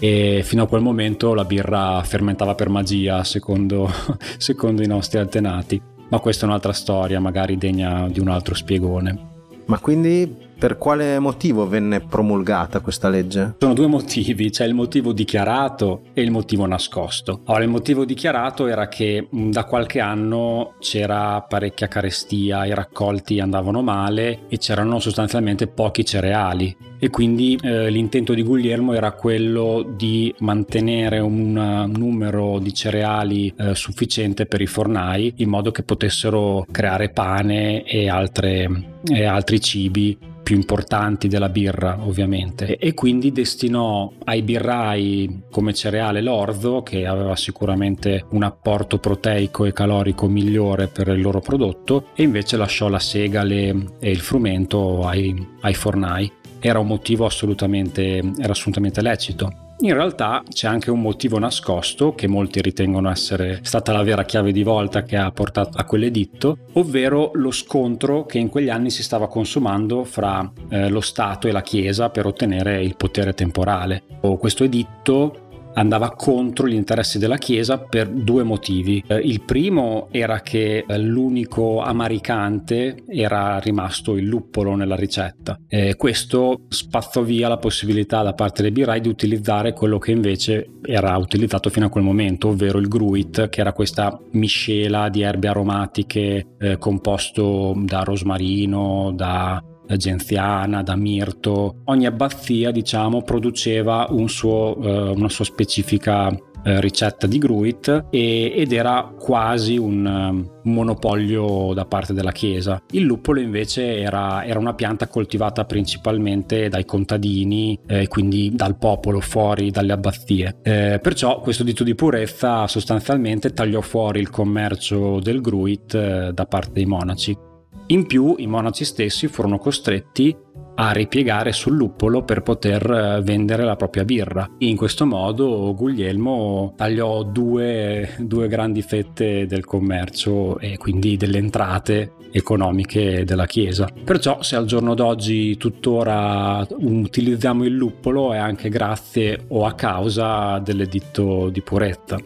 E 0.00 0.42
fino 0.44 0.62
a 0.62 0.68
quel 0.68 0.80
momento 0.80 1.34
la 1.34 1.44
birra 1.44 2.02
fermentava 2.04 2.54
per 2.54 2.68
magia, 2.68 3.24
secondo, 3.24 3.90
secondo 4.38 4.82
i 4.82 4.86
nostri 4.86 5.18
antenati. 5.18 5.80
Ma 6.10 6.20
questa 6.20 6.44
è 6.44 6.48
un'altra 6.48 6.72
storia, 6.72 7.20
magari 7.20 7.58
degna 7.58 8.08
di 8.08 8.20
un 8.20 8.28
altro 8.28 8.54
spiegone. 8.54 9.26
Ma 9.66 9.78
quindi 9.78 10.46
per 10.58 10.76
quale 10.76 11.18
motivo 11.20 11.68
venne 11.68 12.00
promulgata 12.00 12.80
questa 12.80 13.08
legge? 13.08 13.54
Sono 13.58 13.74
due 13.74 13.86
motivi, 13.86 14.50
c'è 14.50 14.64
il 14.64 14.74
motivo 14.74 15.12
dichiarato 15.12 16.02
e 16.12 16.22
il 16.22 16.32
motivo 16.32 16.66
nascosto. 16.66 17.42
Allora, 17.44 17.62
il 17.62 17.70
motivo 17.70 18.04
dichiarato 18.04 18.66
era 18.66 18.88
che 18.88 19.28
da 19.30 19.64
qualche 19.64 20.00
anno 20.00 20.74
c'era 20.80 21.40
parecchia 21.42 21.86
carestia, 21.86 22.66
i 22.66 22.74
raccolti 22.74 23.38
andavano 23.38 23.82
male 23.82 24.40
e 24.48 24.58
c'erano 24.58 24.98
sostanzialmente 24.98 25.68
pochi 25.68 26.04
cereali 26.04 26.76
e 26.98 27.10
quindi 27.10 27.56
eh, 27.62 27.90
l'intento 27.90 28.34
di 28.34 28.42
Guglielmo 28.42 28.92
era 28.92 29.12
quello 29.12 29.88
di 29.96 30.34
mantenere 30.40 31.20
un 31.20 31.92
numero 31.96 32.58
di 32.58 32.74
cereali 32.74 33.52
eh, 33.56 33.74
sufficiente 33.76 34.46
per 34.46 34.60
i 34.60 34.66
fornai 34.66 35.32
in 35.36 35.48
modo 35.48 35.70
che 35.70 35.84
potessero 35.84 36.66
creare 36.70 37.10
pane 37.10 37.84
e, 37.84 38.08
altre, 38.08 39.00
e 39.04 39.24
altri 39.24 39.60
cibi 39.60 40.18
più 40.48 40.56
importanti 40.56 41.28
della 41.28 41.50
birra 41.50 41.98
ovviamente. 42.00 42.78
E, 42.78 42.94
quindi 42.94 43.32
destinò 43.32 44.10
ai 44.24 44.40
birrai 44.40 45.42
come 45.50 45.74
cereale 45.74 46.22
l'orzo 46.22 46.82
che 46.82 47.04
aveva 47.04 47.36
sicuramente 47.36 48.24
un 48.30 48.44
apporto 48.44 48.96
proteico 48.96 49.66
e 49.66 49.74
calorico 49.74 50.26
migliore 50.26 50.86
per 50.86 51.08
il 51.08 51.20
loro 51.20 51.40
prodotto 51.40 52.06
e 52.14 52.22
invece 52.22 52.56
lasciò 52.56 52.88
la 52.88 52.98
segale 52.98 53.76
e 54.00 54.10
il 54.10 54.20
frumento 54.20 55.06
ai, 55.06 55.48
ai 55.60 55.74
fornai. 55.74 56.32
Era 56.60 56.78
un 56.78 56.86
motivo 56.86 57.26
assolutamente, 57.26 58.22
era 58.38 58.52
assolutamente 58.52 59.02
lecito 59.02 59.67
in 59.80 59.94
realtà 59.94 60.42
c'è 60.48 60.66
anche 60.66 60.90
un 60.90 61.00
motivo 61.00 61.38
nascosto 61.38 62.14
che 62.14 62.26
molti 62.26 62.60
ritengono 62.60 63.10
essere 63.10 63.60
stata 63.62 63.92
la 63.92 64.02
vera 64.02 64.24
chiave 64.24 64.50
di 64.50 64.64
volta 64.64 65.04
che 65.04 65.16
ha 65.16 65.30
portato 65.30 65.78
a 65.78 65.84
quell'editto, 65.84 66.58
ovvero 66.74 67.30
lo 67.34 67.52
scontro 67.52 68.26
che 68.26 68.38
in 68.38 68.48
quegli 68.48 68.70
anni 68.70 68.90
si 68.90 69.02
stava 69.02 69.28
consumando 69.28 70.04
fra 70.04 70.50
eh, 70.68 70.88
lo 70.88 71.00
Stato 71.00 71.46
e 71.46 71.52
la 71.52 71.62
Chiesa 71.62 72.10
per 72.10 72.26
ottenere 72.26 72.82
il 72.82 72.96
potere 72.96 73.34
temporale. 73.34 74.02
Questo 74.38 74.64
editto 74.64 75.47
andava 75.74 76.10
contro 76.10 76.66
gli 76.66 76.74
interessi 76.74 77.18
della 77.18 77.36
Chiesa 77.36 77.78
per 77.78 78.08
due 78.08 78.42
motivi. 78.42 79.02
Eh, 79.06 79.16
il 79.16 79.42
primo 79.42 80.08
era 80.10 80.40
che 80.40 80.84
eh, 80.86 80.98
l'unico 80.98 81.80
amaricante 81.80 83.04
era 83.06 83.58
rimasto 83.58 84.16
il 84.16 84.26
luppolo 84.26 84.74
nella 84.74 84.96
ricetta. 84.96 85.58
E 85.68 85.96
questo 85.96 86.62
spazzò 86.68 87.22
via 87.22 87.48
la 87.48 87.58
possibilità 87.58 88.22
da 88.22 88.34
parte 88.34 88.62
dei 88.62 88.70
birrai 88.70 89.00
di 89.00 89.08
utilizzare 89.08 89.72
quello 89.72 89.98
che 89.98 90.12
invece 90.12 90.70
era 90.82 91.16
utilizzato 91.16 91.70
fino 91.70 91.86
a 91.86 91.90
quel 91.90 92.04
momento, 92.04 92.48
ovvero 92.48 92.78
il 92.78 92.88
gruit, 92.88 93.48
che 93.48 93.60
era 93.60 93.72
questa 93.72 94.18
miscela 94.32 95.08
di 95.08 95.22
erbe 95.22 95.48
aromatiche 95.48 96.46
eh, 96.58 96.78
composto 96.78 97.74
da 97.76 98.02
rosmarino, 98.02 99.12
da 99.14 99.62
da 99.88 99.96
genziana, 99.96 100.82
da 100.82 100.94
mirto. 100.94 101.80
Ogni 101.86 102.04
abbazia, 102.04 102.70
diciamo, 102.70 103.22
produceva 103.22 104.06
un 104.10 104.28
suo, 104.28 104.76
eh, 104.82 105.10
una 105.10 105.30
sua 105.30 105.46
specifica 105.46 106.28
eh, 106.64 106.80
ricetta 106.80 107.26
di 107.26 107.38
Gruit 107.38 108.06
e, 108.10 108.52
ed 108.54 108.72
era 108.72 109.14
quasi 109.18 109.78
un, 109.78 110.04
um, 110.04 110.70
monopolio 110.70 111.72
da 111.72 111.86
parte 111.86 112.12
della 112.12 112.32
Chiesa. 112.32 112.82
Il 112.90 113.04
luppolo 113.04 113.40
invece 113.40 113.98
era, 113.98 114.44
era 114.44 114.58
una 114.58 114.74
pianta 114.74 115.08
coltivata 115.08 115.64
principalmente 115.64 116.68
dai 116.68 116.84
contadini 116.84 117.78
eh, 117.86 118.06
quindi 118.08 118.52
dal 118.54 118.76
popolo 118.76 119.20
fuori 119.20 119.70
dalle 119.70 119.92
abbazie. 119.92 120.58
Eh, 120.62 120.98
perciò 121.00 121.40
questo 121.40 121.64
dito 121.64 121.84
di 121.84 121.94
purezza 121.94 122.66
sostanzialmente 122.66 123.52
tagliò 123.52 123.80
fuori 123.80 124.20
il 124.20 124.30
commercio 124.30 125.20
del 125.20 125.40
Gruit 125.40 125.94
eh, 125.94 126.30
da 126.34 126.44
parte 126.44 126.72
dei 126.72 126.86
monaci. 126.86 127.47
In 127.90 128.06
più 128.06 128.34
i 128.36 128.46
monaci 128.46 128.84
stessi 128.84 129.28
furono 129.28 129.58
costretti 129.58 130.36
a 130.74 130.92
ripiegare 130.92 131.52
sul 131.52 131.74
luppolo 131.74 132.22
per 132.22 132.42
poter 132.42 132.88
eh, 132.90 133.22
vendere 133.22 133.64
la 133.64 133.76
propria 133.76 134.04
birra. 134.04 134.46
In 134.58 134.76
questo 134.76 135.06
modo 135.06 135.74
Guglielmo 135.74 136.74
tagliò 136.76 137.22
due, 137.22 138.14
due 138.18 138.46
grandi 138.46 138.82
fette 138.82 139.46
del 139.46 139.64
commercio 139.64 140.58
e 140.58 140.76
quindi 140.76 141.16
delle 141.16 141.38
entrate 141.38 142.12
economiche 142.30 143.24
della 143.24 143.46
Chiesa. 143.46 143.88
Perciò 144.04 144.42
se 144.42 144.54
al 144.54 144.66
giorno 144.66 144.94
d'oggi 144.94 145.56
tuttora 145.56 146.66
utilizziamo 146.68 147.64
il 147.64 147.72
luppolo 147.72 148.34
è 148.34 148.36
anche 148.36 148.68
grazie 148.68 149.46
o 149.48 149.64
a 149.64 149.72
causa 149.72 150.58
dell'editto 150.58 151.48
di 151.48 151.62
purezza. 151.62 152.18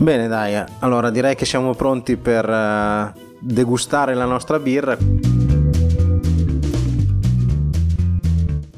Bene 0.00 0.28
dai, 0.28 0.64
allora 0.78 1.10
direi 1.10 1.34
che 1.34 1.44
siamo 1.44 1.74
pronti 1.74 2.16
per 2.16 2.48
uh, 2.48 3.31
degustare 3.42 4.14
la 4.14 4.24
nostra 4.24 4.58
birra. 4.60 4.96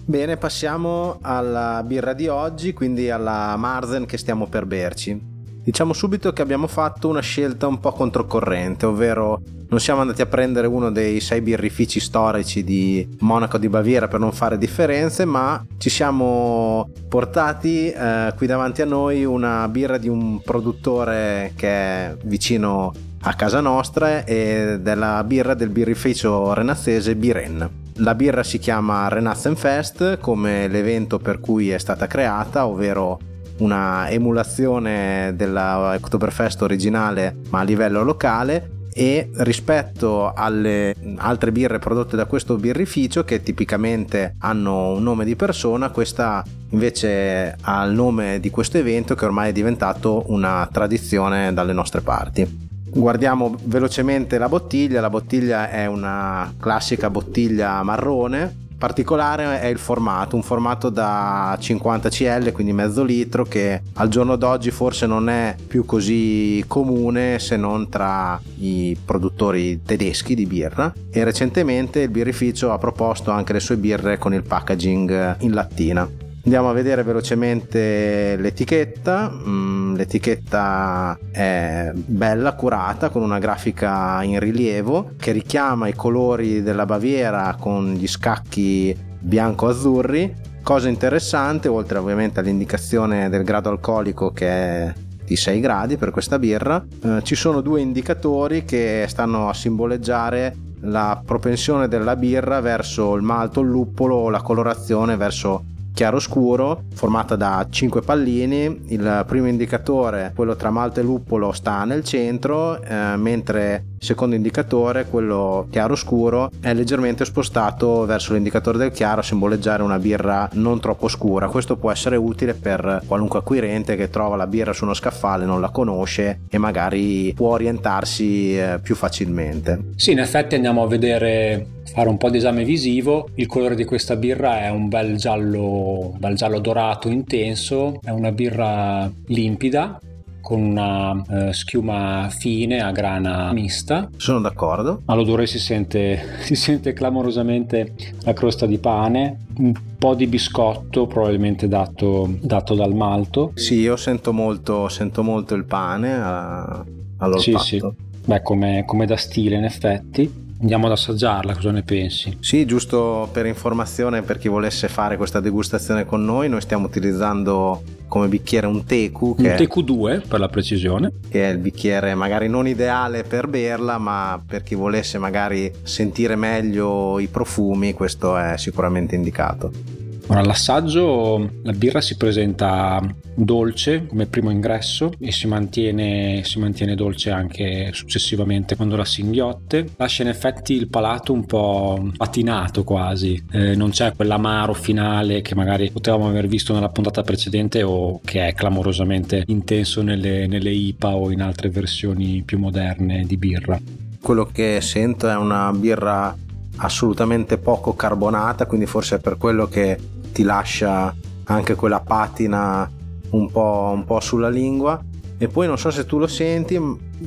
Bene, 0.06 0.36
passiamo 0.36 1.18
alla 1.20 1.82
birra 1.84 2.14
di 2.14 2.28
oggi, 2.28 2.72
quindi 2.72 3.10
alla 3.10 3.56
Marzen 3.56 4.06
che 4.06 4.16
stiamo 4.16 4.46
per 4.46 4.64
berci. 4.64 5.32
Diciamo 5.64 5.92
subito 5.92 6.32
che 6.32 6.42
abbiamo 6.42 6.66
fatto 6.66 7.08
una 7.08 7.20
scelta 7.20 7.66
un 7.66 7.80
po' 7.80 7.92
controcorrente, 7.92 8.86
ovvero 8.86 9.40
non 9.68 9.80
siamo 9.80 10.02
andati 10.02 10.20
a 10.20 10.26
prendere 10.26 10.66
uno 10.66 10.92
dei 10.92 11.20
sei 11.20 11.40
birrifici 11.40 12.00
storici 12.00 12.62
di 12.62 13.16
Monaco 13.20 13.56
di 13.56 13.68
Baviera 13.68 14.06
per 14.06 14.20
non 14.20 14.30
fare 14.32 14.58
differenze, 14.58 15.24
ma 15.24 15.64
ci 15.78 15.88
siamo 15.88 16.90
portati 17.08 17.90
eh, 17.90 18.32
qui 18.36 18.46
davanti 18.46 18.82
a 18.82 18.86
noi 18.86 19.24
una 19.24 19.66
birra 19.68 19.96
di 19.96 20.08
un 20.08 20.40
produttore 20.42 21.52
che 21.56 21.68
è 21.68 22.16
vicino 22.24 22.92
a 23.26 23.34
casa 23.34 23.60
nostra 23.60 24.24
e 24.24 24.78
della 24.80 25.24
birra 25.24 25.54
del 25.54 25.70
birrificio 25.70 26.52
renazzese 26.52 27.16
Biren. 27.16 27.82
La 27.98 28.14
birra 28.14 28.42
si 28.42 28.58
chiama 28.58 29.08
Renassenfest 29.08 30.18
come 30.18 30.68
l'evento 30.68 31.18
per 31.18 31.40
cui 31.40 31.70
è 31.70 31.78
stata 31.78 32.06
creata, 32.06 32.66
ovvero 32.66 33.18
una 33.58 34.10
emulazione 34.10 35.32
della 35.36 35.94
Oktoberfest 35.94 36.60
originale 36.62 37.36
ma 37.48 37.60
a 37.60 37.62
livello 37.62 38.02
locale 38.02 38.72
e 38.92 39.30
rispetto 39.36 40.32
alle 40.34 40.94
altre 41.16 41.50
birre 41.50 41.78
prodotte 41.78 42.16
da 42.16 42.26
questo 42.26 42.56
birrificio 42.56 43.24
che 43.24 43.42
tipicamente 43.42 44.34
hanno 44.40 44.90
un 44.90 45.02
nome 45.02 45.24
di 45.24 45.34
persona, 45.34 45.88
questa 45.88 46.44
invece 46.70 47.56
ha 47.58 47.84
il 47.84 47.94
nome 47.94 48.38
di 48.38 48.50
questo 48.50 48.76
evento 48.76 49.14
che 49.14 49.24
ormai 49.24 49.48
è 49.48 49.52
diventato 49.52 50.24
una 50.26 50.68
tradizione 50.70 51.54
dalle 51.54 51.72
nostre 51.72 52.02
parti. 52.02 52.72
Guardiamo 52.94 53.56
velocemente 53.64 54.38
la 54.38 54.48
bottiglia, 54.48 55.00
la 55.00 55.10
bottiglia 55.10 55.68
è 55.68 55.86
una 55.86 56.54
classica 56.58 57.10
bottiglia 57.10 57.82
marrone 57.82 58.62
particolare 58.84 59.60
è 59.60 59.66
il 59.66 59.78
formato, 59.78 60.36
un 60.36 60.42
formato 60.42 60.90
da 60.90 61.56
50 61.58 62.10
cl, 62.10 62.52
quindi 62.52 62.74
mezzo 62.74 63.02
litro, 63.02 63.44
che 63.44 63.80
al 63.94 64.08
giorno 64.08 64.36
d'oggi 64.36 64.70
forse 64.70 65.06
non 65.06 65.30
è 65.30 65.56
più 65.66 65.86
così 65.86 66.62
comune 66.66 67.38
se 67.38 67.56
non 67.56 67.88
tra 67.88 68.38
i 68.58 68.94
produttori 69.02 69.82
tedeschi 69.82 70.34
di 70.34 70.44
birra 70.44 70.92
e 71.10 71.24
recentemente 71.24 72.00
il 72.00 72.10
birrificio 72.10 72.72
ha 72.72 72.78
proposto 72.78 73.30
anche 73.30 73.54
le 73.54 73.60
sue 73.60 73.78
birre 73.78 74.18
con 74.18 74.34
il 74.34 74.42
packaging 74.42 75.36
in 75.38 75.52
lattina. 75.52 76.23
Andiamo 76.44 76.68
a 76.68 76.74
vedere 76.74 77.02
velocemente 77.02 78.36
l'etichetta. 78.36 79.30
Mm, 79.30 79.94
l'etichetta 79.94 81.18
è 81.30 81.90
bella, 81.94 82.52
curata, 82.52 83.08
con 83.08 83.22
una 83.22 83.38
grafica 83.38 84.22
in 84.22 84.38
rilievo 84.38 85.12
che 85.18 85.32
richiama 85.32 85.88
i 85.88 85.94
colori 85.94 86.62
della 86.62 86.84
Baviera 86.84 87.56
con 87.58 87.94
gli 87.94 88.06
scacchi 88.06 88.94
bianco-azzurri. 89.20 90.34
Cosa 90.62 90.90
interessante, 90.90 91.68
oltre 91.68 91.96
ovviamente 91.96 92.40
all'indicazione 92.40 93.30
del 93.30 93.42
grado 93.42 93.70
alcolico 93.70 94.30
che 94.30 94.46
è 94.46 94.92
di 95.24 95.36
6 95.36 95.60
gradi 95.60 95.96
per 95.96 96.10
questa 96.10 96.38
birra, 96.38 96.84
eh, 97.04 97.22
ci 97.22 97.34
sono 97.36 97.62
due 97.62 97.80
indicatori 97.80 98.66
che 98.66 99.06
stanno 99.08 99.48
a 99.48 99.54
simboleggiare 99.54 100.54
la 100.80 101.22
propensione 101.24 101.88
della 101.88 102.16
birra 102.16 102.60
verso 102.60 103.14
il 103.14 103.22
malto, 103.22 103.60
il 103.60 103.68
luppolo 103.68 104.16
o 104.16 104.28
la 104.28 104.42
colorazione 104.42 105.16
verso 105.16 105.72
chiaro-scuro 105.94 106.82
formata 106.92 107.36
da 107.36 107.66
5 107.70 108.02
pallini. 108.02 108.82
Il 108.88 109.24
primo 109.26 109.46
indicatore, 109.46 110.32
quello 110.34 110.56
tra 110.56 110.70
malto 110.70 111.00
e 111.00 111.04
luppolo, 111.04 111.52
sta 111.52 111.84
nel 111.84 112.04
centro, 112.04 112.82
eh, 112.82 113.16
mentre 113.16 113.84
secondo 114.04 114.36
indicatore, 114.36 115.06
quello 115.06 115.66
chiaro-scuro, 115.70 116.50
è 116.60 116.72
leggermente 116.74 117.24
spostato 117.24 118.04
verso 118.04 118.34
l'indicatore 118.34 118.78
del 118.78 118.92
chiaro 118.92 119.20
a 119.20 119.24
simboleggiare 119.24 119.82
una 119.82 119.98
birra 119.98 120.48
non 120.52 120.78
troppo 120.78 121.08
scura. 121.08 121.48
Questo 121.48 121.76
può 121.76 121.90
essere 121.90 122.16
utile 122.16 122.54
per 122.54 123.02
qualunque 123.06 123.40
acquirente 123.40 123.96
che 123.96 124.10
trova 124.10 124.36
la 124.36 124.46
birra 124.46 124.72
su 124.72 124.84
uno 124.84 124.94
scaffale, 124.94 125.44
non 125.44 125.60
la 125.60 125.70
conosce 125.70 126.40
e 126.48 126.58
magari 126.58 127.32
può 127.34 127.50
orientarsi 127.50 128.56
eh, 128.56 128.78
più 128.82 128.94
facilmente. 128.94 129.92
Sì, 129.96 130.12
in 130.12 130.20
effetti 130.20 130.54
andiamo 130.54 130.82
a 130.82 130.86
vedere 130.86 131.66
fare 131.92 132.08
un 132.08 132.16
po' 132.16 132.30
di 132.30 132.38
esame 132.38 132.64
visivo. 132.64 133.28
Il 133.34 133.46
colore 133.46 133.74
di 133.74 133.84
questa 133.84 134.16
birra 134.16 134.60
è 134.60 134.68
un 134.68 134.88
bel 134.88 135.16
giallo, 135.16 136.14
bel 136.18 136.34
giallo 136.34 136.58
dorato 136.58 137.08
intenso, 137.08 138.00
è 138.02 138.10
una 138.10 138.32
birra 138.32 139.10
limpida 139.26 139.98
con 140.44 140.60
una 140.60 141.24
eh, 141.26 141.54
schiuma 141.54 142.28
fine 142.28 142.82
a 142.82 142.92
grana 142.92 143.50
mista. 143.54 144.10
Sono 144.18 144.40
d'accordo. 144.40 145.00
All'odore 145.06 145.46
si 145.46 145.58
sente, 145.58 146.36
si 146.44 146.54
sente 146.54 146.92
clamorosamente 146.92 147.94
la 148.24 148.34
crosta 148.34 148.66
di 148.66 148.76
pane, 148.76 149.46
un 149.56 149.72
po' 149.98 150.14
di 150.14 150.26
biscotto 150.26 151.06
probabilmente 151.06 151.66
dato, 151.66 152.28
dato 152.42 152.74
dal 152.74 152.94
malto. 152.94 153.52
Sì, 153.54 153.76
io 153.76 153.96
sento 153.96 154.34
molto, 154.34 154.88
sento 154.88 155.22
molto 155.22 155.54
il 155.54 155.64
pane 155.64 156.12
a, 156.12 156.84
all'olfatto. 157.16 157.58
Sì, 157.58 157.78
sì. 157.78 157.82
Beh, 158.26 158.42
come, 158.42 158.84
come 158.84 159.06
da 159.06 159.16
stile 159.16 159.56
in 159.56 159.64
effetti. 159.64 160.43
Andiamo 160.60 160.86
ad 160.86 160.92
assaggiarla, 160.92 161.54
cosa 161.54 161.70
ne 161.72 161.82
pensi? 161.82 162.36
Sì, 162.40 162.64
giusto 162.64 163.28
per 163.32 163.44
informazione 163.46 164.22
per 164.22 164.38
chi 164.38 164.48
volesse 164.48 164.88
fare 164.88 165.16
questa 165.16 165.40
degustazione 165.40 166.04
con 166.04 166.24
noi, 166.24 166.48
noi 166.48 166.60
stiamo 166.60 166.86
utilizzando 166.86 167.82
come 168.08 168.28
bicchiere 168.28 168.66
un 168.66 168.84
Teku. 168.84 169.34
un 169.38 169.54
Teku 169.56 169.82
2 169.82 170.22
per 170.26 170.38
la 170.38 170.48
precisione. 170.48 171.12
Che 171.28 171.44
è 171.44 171.50
il 171.50 171.58
bicchiere 171.58 172.14
magari 172.14 172.48
non 172.48 172.66
ideale 172.68 173.24
per 173.24 173.48
berla, 173.48 173.98
ma 173.98 174.40
per 174.46 174.62
chi 174.62 174.74
volesse 174.74 175.18
magari 175.18 175.70
sentire 175.82 176.36
meglio 176.36 177.18
i 177.18 177.26
profumi, 177.26 177.92
questo 177.92 178.36
è 178.36 178.56
sicuramente 178.56 179.14
indicato. 179.14 180.03
Ora, 180.26 180.40
all'assaggio 180.40 181.50
la 181.62 181.72
birra 181.72 182.00
si 182.00 182.16
presenta 182.16 183.00
dolce 183.34 184.06
come 184.06 184.26
primo 184.26 184.50
ingresso 184.50 185.12
e 185.18 185.30
si 185.30 185.46
mantiene, 185.46 186.42
si 186.44 186.58
mantiene, 186.58 186.94
dolce 186.94 187.30
anche 187.30 187.90
successivamente 187.92 188.74
quando 188.74 188.96
la 188.96 189.04
si 189.04 189.20
inghiotte. 189.20 189.86
Lascia 189.96 190.22
in 190.22 190.28
effetti 190.28 190.72
il 190.72 190.88
palato 190.88 191.32
un 191.34 191.44
po' 191.44 192.10
patinato 192.16 192.84
quasi, 192.84 193.42
eh, 193.52 193.76
non 193.76 193.90
c'è 193.90 194.14
quell'amaro 194.14 194.72
finale 194.72 195.42
che 195.42 195.54
magari 195.54 195.90
potevamo 195.90 196.28
aver 196.28 196.46
visto 196.46 196.72
nella 196.72 196.88
puntata 196.88 197.22
precedente 197.22 197.82
o 197.82 198.20
che 198.24 198.48
è 198.48 198.54
clamorosamente 198.54 199.44
intenso 199.48 200.00
nelle, 200.00 200.46
nelle 200.46 200.70
IPA 200.70 201.16
o 201.16 201.30
in 201.30 201.42
altre 201.42 201.68
versioni 201.68 202.42
più 202.42 202.58
moderne 202.58 203.24
di 203.26 203.36
birra. 203.36 203.78
Quello 204.22 204.46
che 204.50 204.80
sento 204.80 205.28
è 205.28 205.36
una 205.36 205.70
birra 205.72 206.34
assolutamente 206.76 207.58
poco 207.58 207.94
carbonata, 207.94 208.66
quindi 208.66 208.86
forse 208.86 209.16
è 209.16 209.18
per 209.20 209.36
quello 209.36 209.66
che 209.66 209.98
ti 210.32 210.42
lascia 210.42 211.14
anche 211.44 211.74
quella 211.74 212.00
patina 212.00 212.90
un 213.30 213.50
po', 213.50 213.92
un 213.94 214.04
po', 214.04 214.20
sulla 214.20 214.48
lingua. 214.48 215.02
E 215.36 215.48
poi 215.48 215.66
non 215.66 215.78
so 215.78 215.90
se 215.90 216.06
tu 216.06 216.18
lo 216.18 216.26
senti, 216.26 216.78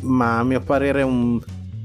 ma 0.02 0.40
a 0.40 0.44
mio 0.44 0.62
parere 0.62 1.02
un, 1.04 1.40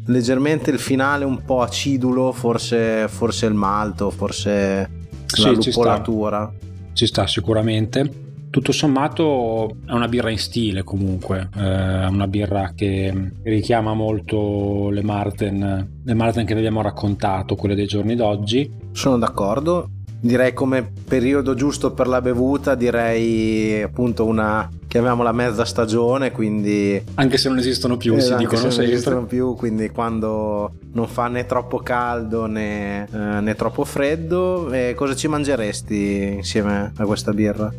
leggermente 0.07 0.71
il 0.71 0.79
finale 0.79 1.25
un 1.25 1.45
po' 1.45 1.63
acidulo, 1.63 2.33
forse, 2.33 3.07
forse 3.09 3.47
il 3.47 3.55
malto, 3.55 4.11
forse 4.11 4.91
sì, 5.27 5.43
la 5.43 5.51
luppolatura. 5.51 6.51
Ci 6.51 6.57
sta. 6.57 6.93
ci 6.93 7.07
sta 7.07 7.27
sicuramente 7.27 8.22
tutto 8.53 8.71
sommato 8.71 9.77
è 9.87 9.93
una 9.93 10.09
birra 10.09 10.29
in 10.29 10.39
stile 10.39 10.83
comunque, 10.83 11.49
eh, 11.57 12.03
è 12.03 12.07
una 12.07 12.29
birra 12.29 12.73
che 12.77 13.33
richiama 13.45 13.95
molto 13.95 14.91
le 14.91 15.03
Marten, 15.03 16.01
le 16.05 16.15
Marten 16.15 16.45
che 16.45 16.53
vi 16.53 16.61
abbiamo 16.61 16.83
raccontato, 16.83 17.55
quelle 17.55 17.75
dei 17.75 17.87
giorni 17.87 18.15
d'oggi. 18.15 18.71
Sono 18.93 19.17
d'accordo, 19.17 19.89
direi 20.21 20.53
come 20.53 20.87
periodo 21.09 21.55
giusto 21.55 21.93
per 21.93 22.07
la 22.07 22.21
bevuta, 22.21 22.75
direi 22.75 23.81
appunto 23.81 24.27
una 24.27 24.69
chiamiamola 24.87 25.33
mezza 25.33 25.65
stagione, 25.65 26.31
quindi 26.31 27.03
anche 27.15 27.39
se 27.39 27.49
non 27.49 27.57
esistono 27.57 27.97
più, 27.97 28.17
eh, 28.17 28.21
si 28.21 28.35
dicono 28.35 28.71
se 28.71 28.83
non 28.83 28.93
esistono 28.93 29.25
più, 29.25 29.55
quindi 29.55 29.89
quando 29.89 30.75
non 30.93 31.09
fa 31.09 31.29
né 31.29 31.47
troppo 31.47 31.79
caldo 31.79 32.45
né, 32.45 33.09
eh, 33.11 33.41
né 33.41 33.55
troppo 33.55 33.87
freddo, 33.87 34.71
eh, 34.71 34.93
cosa 34.95 35.17
ci 35.17 35.27
mangeresti 35.27 36.35
insieme 36.37 36.93
a 36.95 37.05
questa 37.07 37.33
birra? 37.33 37.73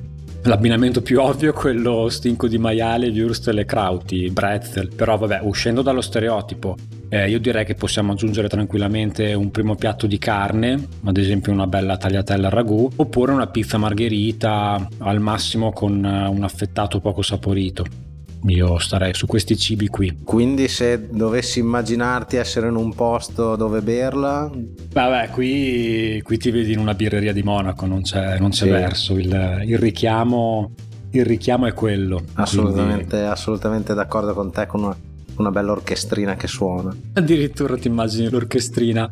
L'abbinamento 0.46 1.02
più 1.02 1.22
ovvio 1.22 1.52
è 1.52 1.54
quello 1.54 2.10
stinco 2.10 2.50
di 2.50 2.58
maiale, 2.58 3.08
würstel 3.08 3.60
e 3.60 3.66
krauti, 3.66 4.30
bretzel, 4.30 4.94
però 4.94 5.18
vabbè, 5.18 5.40
uscendo 5.44 5.82
dallo 5.82 6.02
stereotipo, 6.02 6.76
eh, 7.08 7.30
io 7.30 7.40
direi 7.40 7.64
che 7.64 7.76
possiamo 7.76 8.12
aggiungere 8.12 8.50
tranquillamente 8.50 9.34
un 9.36 9.52
primo 9.52 9.76
piatto 9.76 10.06
di 10.06 10.18
carne, 10.18 10.86
ad 11.06 11.16
esempio 11.16 11.54
una 11.54 11.66
bella 11.66 11.96
tagliatella 11.96 12.48
al 12.48 12.54
ragù, 12.54 12.90
oppure 12.94 13.32
una 13.32 13.48
pizza 13.48 13.78
margherita 13.78 14.86
al 14.98 15.22
massimo 15.22 15.72
con 15.72 16.04
eh, 16.04 16.28
un 16.28 16.44
affettato 16.44 17.00
poco 17.00 17.22
saporito. 17.22 18.03
Io 18.48 18.78
starei 18.78 19.14
su 19.14 19.26
questi 19.26 19.58
cibi 19.58 19.88
qui. 19.88 20.20
Quindi 20.24 20.68
se 20.68 21.08
dovessi 21.10 21.60
immaginarti 21.60 22.36
essere 22.36 22.68
in 22.68 22.76
un 22.76 22.94
posto 22.94 23.56
dove 23.56 23.82
berla... 23.82 24.52
Vabbè, 24.92 25.30
qui, 25.30 26.22
qui 26.24 26.38
ti 26.38 26.52
vedi 26.52 26.74
in 26.74 26.80
una 26.80 26.94
birreria 26.94 27.32
di 27.32 27.42
Monaco, 27.42 27.86
non 27.86 28.02
c'è, 28.02 28.38
non 28.40 28.50
c'è 28.50 28.66
sì. 28.66 28.70
verso. 28.70 29.18
Il, 29.18 29.62
il, 29.66 29.78
richiamo, 29.78 30.74
il, 31.12 31.26
richiamo, 31.26 31.68
è 31.68 31.74
quello. 31.74 32.22
Assolutamente, 32.34 33.08
quindi... 33.08 33.28
assolutamente 33.28 33.94
d'accordo 33.94 34.34
con 34.34 34.52
te, 34.52 34.66
con 34.66 34.84
una, 34.84 34.98
una 35.38 35.52
bella 35.52 35.72
orchestrina 35.72 36.36
che 36.36 36.48
suona. 36.48 36.94
Addirittura 37.14 37.78
ti 37.78 37.88
immagini 37.88 38.30
l'orchestrina. 38.30 39.10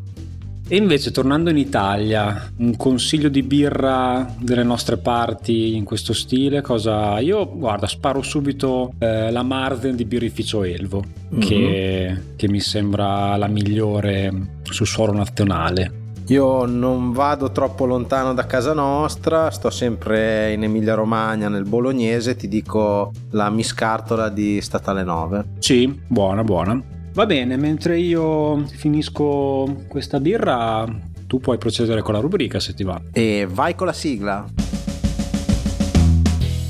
E 0.72 0.78
invece 0.78 1.12
tornando 1.12 1.50
in 1.50 1.58
Italia, 1.58 2.50
un 2.60 2.78
consiglio 2.78 3.28
di 3.28 3.44
birra 3.44 4.34
delle 4.40 4.64
nostre 4.64 4.96
parti 4.96 5.76
in 5.76 5.84
questo 5.84 6.14
stile, 6.14 6.62
cosa 6.62 7.20
io 7.20 7.46
guarda, 7.58 7.88
sparo 7.88 8.22
subito 8.22 8.94
eh, 8.98 9.32
la 9.32 9.44
Marden 9.44 9.98
di 9.98 10.06
birrificio 10.06 10.64
Elvo, 10.64 11.04
mm-hmm. 11.04 11.42
che, 11.42 12.22
che 12.38 12.48
mi 12.48 12.62
sembra 12.62 13.36
la 13.36 13.48
migliore 13.48 14.32
sul 14.62 14.88
suolo 14.88 15.12
nazionale. 15.12 15.92
Io 16.28 16.64
non 16.64 17.12
vado 17.12 17.52
troppo 17.52 17.84
lontano 17.84 18.34
da 18.34 18.46
casa 18.46 18.72
nostra, 18.72 19.52
sto 19.52 19.70
sempre 19.70 20.54
in 20.54 20.64
Emilia 20.64 20.94
Romagna, 20.94 21.50
nel 21.50 21.66
Bolognese, 21.66 22.38
ti 22.38 22.48
dico 22.48 23.12
la 23.32 23.50
miscartola 23.50 24.30
di 24.30 24.62
Statale 24.62 25.04
9. 25.04 25.46
Sì, 25.60 26.00
buona, 26.08 26.46
buona. 26.46 27.00
Va 27.14 27.26
bene, 27.26 27.58
mentre 27.58 27.98
io 27.98 28.66
finisco 28.68 29.84
questa 29.90 30.22
birra, 30.22 30.86
tu 31.28 31.40
puoi 31.40 31.58
procedere 31.58 32.02
con 32.02 32.14
la 32.14 32.22
rubrica 32.22 32.62
se 32.62 32.74
ti 32.74 32.86
va. 32.86 33.02
E 33.12 33.46
vai 33.52 33.76
con 33.76 33.88
la 33.88 33.94
sigla. 33.94 34.46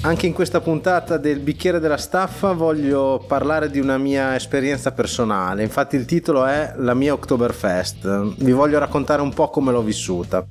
Anche 0.01 0.25
in 0.25 0.33
questa 0.33 0.59
puntata 0.59 1.17
del 1.17 1.41
bicchiere 1.41 1.79
della 1.79 1.97
staffa 1.97 2.53
voglio 2.53 3.23
parlare 3.27 3.69
di 3.69 3.79
una 3.79 3.99
mia 3.99 4.33
esperienza 4.33 4.93
personale, 4.93 5.61
infatti 5.61 5.95
il 5.95 6.05
titolo 6.05 6.43
è 6.47 6.73
La 6.77 6.95
mia 6.95 7.13
Oktoberfest. 7.13 8.33
Vi 8.43 8.51
voglio 8.51 8.79
raccontare 8.79 9.21
un 9.21 9.31
po' 9.31 9.51
come 9.51 9.71
l'ho 9.71 9.83
vissuta. 9.83 10.43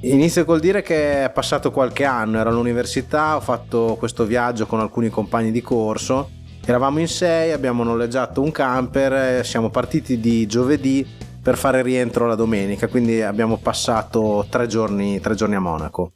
Inizio 0.00 0.46
col 0.46 0.60
dire 0.60 0.80
che 0.80 1.24
è 1.24 1.30
passato 1.30 1.70
qualche 1.70 2.04
anno, 2.04 2.38
ero 2.38 2.48
all'università, 2.48 3.36
ho 3.36 3.40
fatto 3.40 3.96
questo 3.98 4.24
viaggio 4.24 4.64
con 4.64 4.80
alcuni 4.80 5.10
compagni 5.10 5.50
di 5.50 5.60
corso, 5.60 6.30
eravamo 6.66 6.98
in 6.98 7.06
sei, 7.06 7.52
abbiamo 7.52 7.84
noleggiato 7.84 8.42
un 8.42 8.50
camper, 8.50 9.46
siamo 9.46 9.70
partiti 9.70 10.18
di 10.18 10.46
giovedì 10.46 11.06
per 11.40 11.56
fare 11.56 11.80
rientro 11.80 12.26
la 12.26 12.34
domenica, 12.34 12.88
quindi 12.88 13.22
abbiamo 13.22 13.56
passato 13.56 14.44
tre 14.50 14.66
giorni, 14.66 15.20
tre 15.20 15.36
giorni 15.36 15.54
a 15.54 15.60
Monaco. 15.60 16.12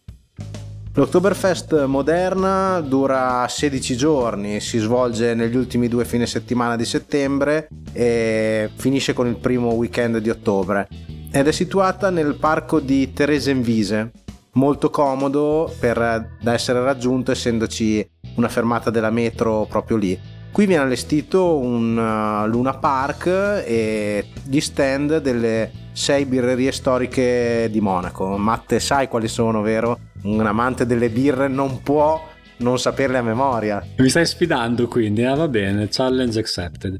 L'Oktoberfest 0.92 1.84
moderna 1.84 2.80
dura 2.80 3.46
16 3.48 3.96
giorni, 3.96 4.58
si 4.58 4.78
svolge 4.78 5.34
negli 5.34 5.54
ultimi 5.54 5.86
due 5.86 6.04
fine 6.04 6.26
settimana 6.26 6.74
di 6.74 6.84
settembre 6.84 7.68
e 7.92 8.70
finisce 8.74 9.12
con 9.12 9.28
il 9.28 9.36
primo 9.36 9.70
weekend 9.74 10.18
di 10.18 10.30
ottobre 10.30 10.88
ed 11.30 11.46
è 11.46 11.52
situata 11.52 12.10
nel 12.10 12.34
parco 12.34 12.80
di 12.80 13.12
Theresienwiese, 13.12 14.10
molto 14.54 14.90
comodo 14.90 15.72
per, 15.78 16.38
da 16.40 16.52
essere 16.52 16.82
raggiunto 16.82 17.30
essendoci 17.30 18.04
una 18.34 18.48
fermata 18.48 18.90
della 18.90 19.10
metro 19.10 19.64
proprio 19.70 19.96
lì. 19.96 20.38
Qui 20.52 20.66
viene 20.66 20.82
allestito 20.82 21.58
un 21.58 21.96
uh, 21.96 22.48
Luna 22.48 22.74
Park 22.74 23.26
e 23.26 24.26
gli 24.44 24.60
stand 24.60 25.18
delle 25.18 25.70
sei 25.92 26.24
birrerie 26.24 26.72
storiche 26.72 27.68
di 27.70 27.80
Monaco. 27.80 28.36
Matte, 28.36 28.80
sai 28.80 29.08
quali 29.08 29.28
sono, 29.28 29.62
vero? 29.62 29.98
Un 30.22 30.44
amante 30.44 30.86
delle 30.86 31.08
birre 31.08 31.48
non 31.48 31.82
può 31.82 32.20
non 32.58 32.78
saperle 32.78 33.18
a 33.18 33.22
memoria. 33.22 33.84
Mi 33.96 34.08
stai 34.08 34.26
sfidando 34.26 34.86
quindi, 34.88 35.24
ah, 35.24 35.34
va 35.34 35.48
bene, 35.48 35.88
challenge 35.88 36.38
accepted. 36.38 36.96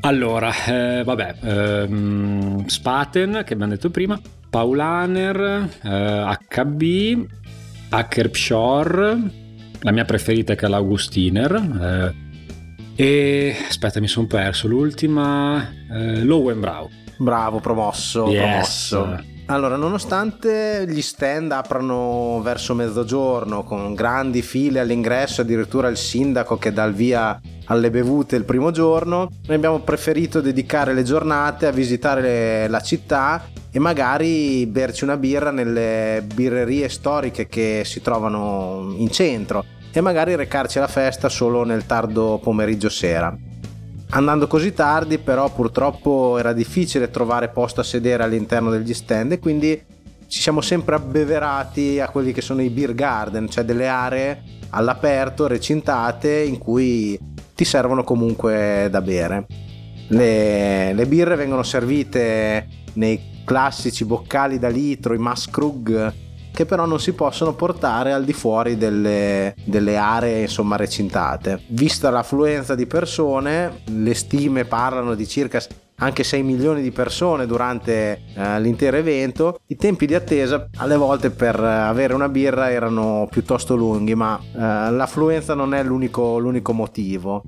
Allora, 0.00 0.52
eh, 0.66 1.02
vabbè, 1.04 1.34
ehm, 1.42 2.66
Spaten 2.66 3.42
che 3.44 3.54
abbiamo 3.54 3.72
detto 3.72 3.90
prima, 3.90 4.20
Paulaner, 4.48 5.68
eh, 5.82 6.36
HB, 6.54 7.26
Ackerpshore, 7.90 9.20
la 9.80 9.92
mia 9.92 10.04
preferita 10.04 10.54
che 10.54 10.66
è 10.66 10.68
l'Augustiner, 10.68 11.54
eh, 11.54 12.27
e 13.00 13.54
aspetta, 13.68 14.00
mi 14.00 14.08
sono 14.08 14.26
perso 14.26 14.66
l'ultima. 14.66 15.70
Eh, 15.88 16.24
Lowenbrau. 16.24 16.90
Bravo, 17.16 17.60
promosso. 17.60 18.26
Yes. 18.26 18.88
promosso. 18.88 19.24
Allora, 19.46 19.76
nonostante 19.76 20.84
gli 20.88 21.00
stand 21.00 21.52
aprano 21.52 22.40
verso 22.42 22.74
mezzogiorno 22.74 23.62
con 23.62 23.94
grandi 23.94 24.42
file 24.42 24.80
all'ingresso, 24.80 25.42
addirittura 25.42 25.86
il 25.86 25.96
sindaco 25.96 26.58
che 26.58 26.72
dà 26.72 26.82
il 26.86 26.94
via 26.94 27.40
alle 27.66 27.90
bevute 27.90 28.34
il 28.34 28.44
primo 28.44 28.72
giorno, 28.72 29.30
noi 29.46 29.56
abbiamo 29.56 29.78
preferito 29.78 30.40
dedicare 30.40 30.92
le 30.92 31.04
giornate 31.04 31.68
a 31.68 31.70
visitare 31.70 32.66
la 32.66 32.80
città 32.80 33.48
e 33.70 33.78
magari 33.78 34.66
berci 34.66 35.04
una 35.04 35.16
birra 35.16 35.52
nelle 35.52 36.26
birrerie 36.34 36.88
storiche 36.88 37.46
che 37.46 37.82
si 37.84 38.02
trovano 38.02 38.92
in 38.96 39.08
centro 39.08 39.64
e 39.92 40.00
magari 40.00 40.34
recarci 40.36 40.78
alla 40.78 40.86
festa 40.86 41.28
solo 41.28 41.64
nel 41.64 41.86
tardo 41.86 42.38
pomeriggio 42.42 42.88
sera. 42.88 43.36
Andando 44.10 44.46
così 44.46 44.72
tardi 44.72 45.18
però 45.18 45.50
purtroppo 45.50 46.38
era 46.38 46.52
difficile 46.52 47.10
trovare 47.10 47.48
posto 47.48 47.80
a 47.80 47.84
sedere 47.84 48.22
all'interno 48.22 48.70
degli 48.70 48.94
stand 48.94 49.32
e 49.32 49.38
quindi 49.38 49.80
ci 50.28 50.40
siamo 50.40 50.60
sempre 50.60 50.94
abbeverati 50.94 52.00
a 52.00 52.08
quelli 52.08 52.32
che 52.32 52.40
sono 52.40 52.62
i 52.62 52.70
beer 52.70 52.94
garden, 52.94 53.48
cioè 53.48 53.64
delle 53.64 53.88
aree 53.88 54.42
all'aperto, 54.70 55.46
recintate, 55.46 56.42
in 56.42 56.58
cui 56.58 57.18
ti 57.54 57.64
servono 57.64 58.04
comunque 58.04 58.88
da 58.90 59.00
bere. 59.00 59.46
Le, 60.08 60.92
le 60.92 61.06
birre 61.06 61.36
vengono 61.36 61.62
servite 61.62 62.66
nei 62.94 63.42
classici 63.44 64.04
boccali 64.04 64.58
da 64.58 64.68
litro, 64.68 65.14
i 65.14 65.18
Maskrug 65.18 66.12
che 66.58 66.66
però 66.66 66.86
non 66.86 66.98
si 66.98 67.12
possono 67.12 67.54
portare 67.54 68.12
al 68.12 68.24
di 68.24 68.32
fuori 68.32 68.76
delle, 68.76 69.54
delle 69.64 69.96
aree 69.96 70.40
insomma 70.40 70.74
recintate. 70.74 71.62
Vista 71.68 72.10
l'affluenza 72.10 72.74
di 72.74 72.84
persone, 72.84 73.82
le 73.84 74.12
stime 74.12 74.64
parlano 74.64 75.14
di 75.14 75.24
circa 75.28 75.62
anche 76.00 76.24
6 76.24 76.42
milioni 76.42 76.82
di 76.82 76.90
persone 76.90 77.46
durante 77.46 78.22
eh, 78.34 78.60
l'intero 78.60 78.96
evento, 78.96 79.60
i 79.66 79.76
tempi 79.76 80.06
di 80.06 80.16
attesa 80.16 80.68
alle 80.78 80.96
volte 80.96 81.30
per 81.30 81.60
avere 81.60 82.12
una 82.14 82.28
birra 82.28 82.72
erano 82.72 83.28
piuttosto 83.30 83.76
lunghi, 83.76 84.16
ma 84.16 84.36
eh, 84.40 84.58
l'affluenza 84.58 85.54
non 85.54 85.74
è 85.74 85.84
l'unico, 85.84 86.38
l'unico 86.38 86.72
motivo. 86.72 87.44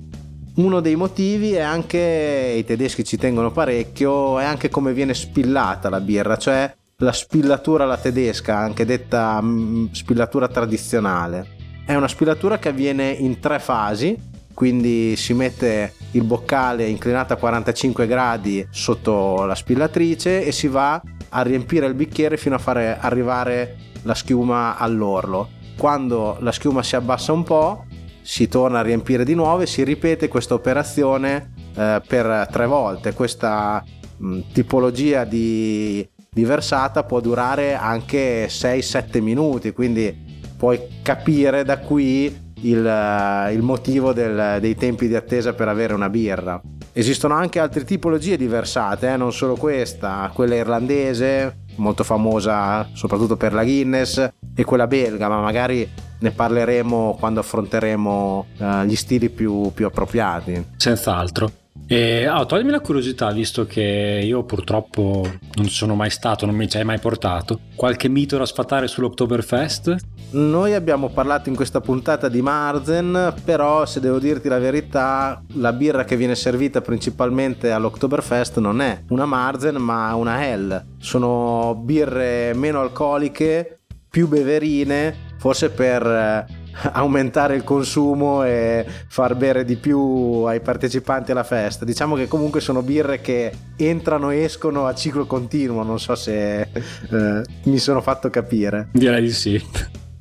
Uno 0.55 0.79
dei 0.79 0.95
motivi 0.95 1.51
è 1.51 1.61
anche, 1.61 2.55
i 2.57 2.63
tedeschi 2.63 3.03
ci 3.03 3.17
tengono 3.17 3.51
parecchio, 3.51 4.39
è 4.39 4.45
anche 4.45 4.69
come 4.69 4.93
viene 4.93 5.13
spillata 5.13 5.89
la 5.89 5.99
birra, 5.99 6.37
cioè 6.37 6.73
la 7.01 7.11
spillatura 7.11 7.83
alla 7.83 7.97
tedesca, 7.97 8.57
anche 8.57 8.85
detta 8.85 9.39
mm, 9.41 9.87
spillatura 9.91 10.47
tradizionale. 10.47 11.59
È 11.85 11.95
una 11.95 12.07
spillatura 12.07 12.59
che 12.59 12.69
avviene 12.69 13.09
in 13.09 13.39
tre 13.39 13.59
fasi, 13.59 14.15
quindi 14.53 15.15
si 15.15 15.33
mette 15.33 15.93
il 16.11 16.23
boccale 16.23 16.85
inclinato 16.87 17.33
a 17.33 17.37
45 17.37 18.05
gradi 18.05 18.65
sotto 18.69 19.45
la 19.45 19.55
spillatrice 19.55 20.45
e 20.45 20.51
si 20.51 20.67
va 20.67 21.01
a 21.29 21.41
riempire 21.41 21.87
il 21.87 21.95
bicchiere 21.95 22.37
fino 22.37 22.55
a 22.55 22.59
fare 22.59 22.97
arrivare 22.99 23.77
la 24.03 24.13
schiuma 24.13 24.77
all'orlo. 24.77 25.49
Quando 25.77 26.37
la 26.41 26.51
schiuma 26.51 26.83
si 26.83 26.95
abbassa 26.95 27.31
un 27.31 27.43
po', 27.43 27.85
si 28.21 28.47
torna 28.47 28.79
a 28.79 28.83
riempire 28.83 29.23
di 29.23 29.33
nuovo 29.33 29.61
e 29.61 29.65
si 29.65 29.83
ripete 29.83 30.27
questa 30.27 30.53
operazione 30.53 31.53
eh, 31.75 32.01
per 32.05 32.47
tre 32.51 32.67
volte. 32.67 33.13
Questa 33.13 33.83
mh, 34.17 34.27
mm, 34.27 34.39
tipologia 34.53 35.23
di 35.23 36.07
di 36.33 36.45
versata 36.45 37.03
può 37.03 37.19
durare 37.19 37.75
anche 37.75 38.47
6-7 38.47 39.21
minuti, 39.21 39.73
quindi 39.73 40.17
puoi 40.55 40.79
capire 41.01 41.65
da 41.65 41.79
qui 41.79 42.53
il, 42.61 42.87
eh, 42.87 43.51
il 43.51 43.61
motivo 43.61 44.13
del, 44.13 44.59
dei 44.61 44.75
tempi 44.75 45.09
di 45.09 45.15
attesa 45.15 45.51
per 45.51 45.67
avere 45.67 45.93
una 45.93 46.07
birra. 46.07 46.61
Esistono 46.93 47.33
anche 47.33 47.59
altre 47.59 47.83
tipologie 47.83 48.37
di 48.37 48.47
versate, 48.47 49.11
eh, 49.11 49.17
non 49.17 49.33
solo 49.33 49.57
questa, 49.57 50.31
quella 50.33 50.55
irlandese, 50.55 51.63
molto 51.75 52.05
famosa 52.05 52.87
soprattutto 52.93 53.35
per 53.35 53.51
la 53.51 53.65
Guinness, 53.65 54.29
e 54.55 54.63
quella 54.63 54.87
belga, 54.87 55.27
ma 55.27 55.41
magari 55.41 55.85
ne 56.17 56.31
parleremo 56.31 57.17
quando 57.19 57.41
affronteremo 57.41 58.45
uh, 58.57 58.83
gli 58.83 58.95
stili 58.95 59.29
più, 59.29 59.73
più 59.73 59.85
appropriati. 59.85 60.65
Senz'altro. 60.77 61.51
E, 61.91 62.25
oh, 62.29 62.45
toglimi 62.45 62.71
la 62.71 62.79
curiosità, 62.79 63.31
visto 63.31 63.65
che 63.65 64.21
io 64.23 64.45
purtroppo 64.45 65.29
non 65.55 65.67
sono 65.67 65.93
mai 65.93 66.09
stato, 66.09 66.45
non 66.45 66.55
mi 66.55 66.69
ci 66.69 66.77
hai 66.77 66.85
mai 66.85 66.99
portato. 66.99 67.59
Qualche 67.75 68.07
mito 68.07 68.37
da 68.37 68.45
sfatare 68.45 68.87
sull'Oktoberfest? 68.87 69.95
Noi 70.29 70.73
abbiamo 70.73 71.09
parlato 71.09 71.49
in 71.49 71.55
questa 71.55 71.81
puntata 71.81 72.29
di 72.29 72.41
Marzen, 72.41 73.33
però 73.43 73.85
se 73.85 73.99
devo 73.99 74.19
dirti 74.19 74.47
la 74.47 74.59
verità, 74.59 75.43
la 75.55 75.73
birra 75.73 76.05
che 76.05 76.15
viene 76.15 76.35
servita 76.35 76.79
principalmente 76.79 77.71
all'Oktoberfest 77.71 78.59
non 78.59 78.79
è 78.79 79.03
una 79.09 79.25
Marzen, 79.25 79.75
ma 79.75 80.15
una 80.15 80.45
Hell. 80.45 80.85
Sono 80.97 81.75
birre 81.75 82.53
meno 82.53 82.79
alcoliche, 82.79 83.81
più 84.09 84.29
beverine, 84.29 85.13
forse 85.37 85.69
per 85.69 86.05
eh, 86.05 86.45
aumentare 86.93 87.55
il 87.55 87.63
consumo 87.63 88.43
e 88.43 88.85
far 89.07 89.35
bere 89.35 89.65
di 89.65 89.75
più 89.75 90.43
ai 90.45 90.61
partecipanti 90.61 91.31
alla 91.31 91.43
festa. 91.43 91.85
Diciamo 91.85 92.15
che 92.15 92.27
comunque 92.27 92.59
sono 92.61 92.81
birre 92.81 93.21
che 93.21 93.51
entrano 93.77 94.31
e 94.31 94.43
escono 94.43 94.85
a 94.85 94.93
ciclo 94.93 95.25
continuo, 95.25 95.83
non 95.83 95.99
so 95.99 96.15
se 96.15 96.61
eh, 96.61 97.41
mi 97.63 97.77
sono 97.77 98.01
fatto 98.01 98.29
capire. 98.29 98.89
Direi 98.91 99.21
di 99.21 99.31
sì. 99.31 99.63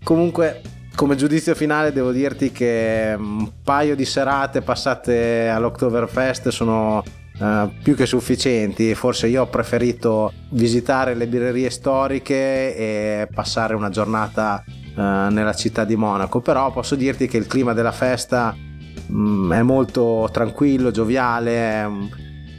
Comunque 0.02 0.62
come 1.00 1.16
giudizio 1.16 1.54
finale 1.54 1.92
devo 1.92 2.12
dirti 2.12 2.52
che 2.52 3.14
un 3.16 3.50
paio 3.62 3.96
di 3.96 4.04
serate 4.04 4.60
passate 4.60 5.48
all'Oktoberfest 5.48 6.48
sono 6.48 7.02
uh, 7.38 7.70
più 7.82 7.94
che 7.94 8.04
sufficienti. 8.04 8.94
Forse 8.94 9.26
io 9.26 9.42
ho 9.42 9.46
preferito 9.46 10.30
visitare 10.50 11.14
le 11.14 11.26
birrerie 11.26 11.70
storiche 11.70 12.76
e 12.76 13.28
passare 13.32 13.74
una 13.74 13.88
giornata 13.88 14.62
nella 15.00 15.54
città 15.54 15.84
di 15.84 15.96
Monaco, 15.96 16.40
però 16.40 16.70
posso 16.72 16.94
dirti 16.94 17.26
che 17.26 17.36
il 17.36 17.46
clima 17.46 17.72
della 17.72 17.92
festa 17.92 18.54
mh, 18.54 19.14
mm, 19.14 19.52
è 19.52 19.62
molto 19.62 20.28
tranquillo, 20.32 20.90
gioviale, 20.90 21.52
è 21.56 21.88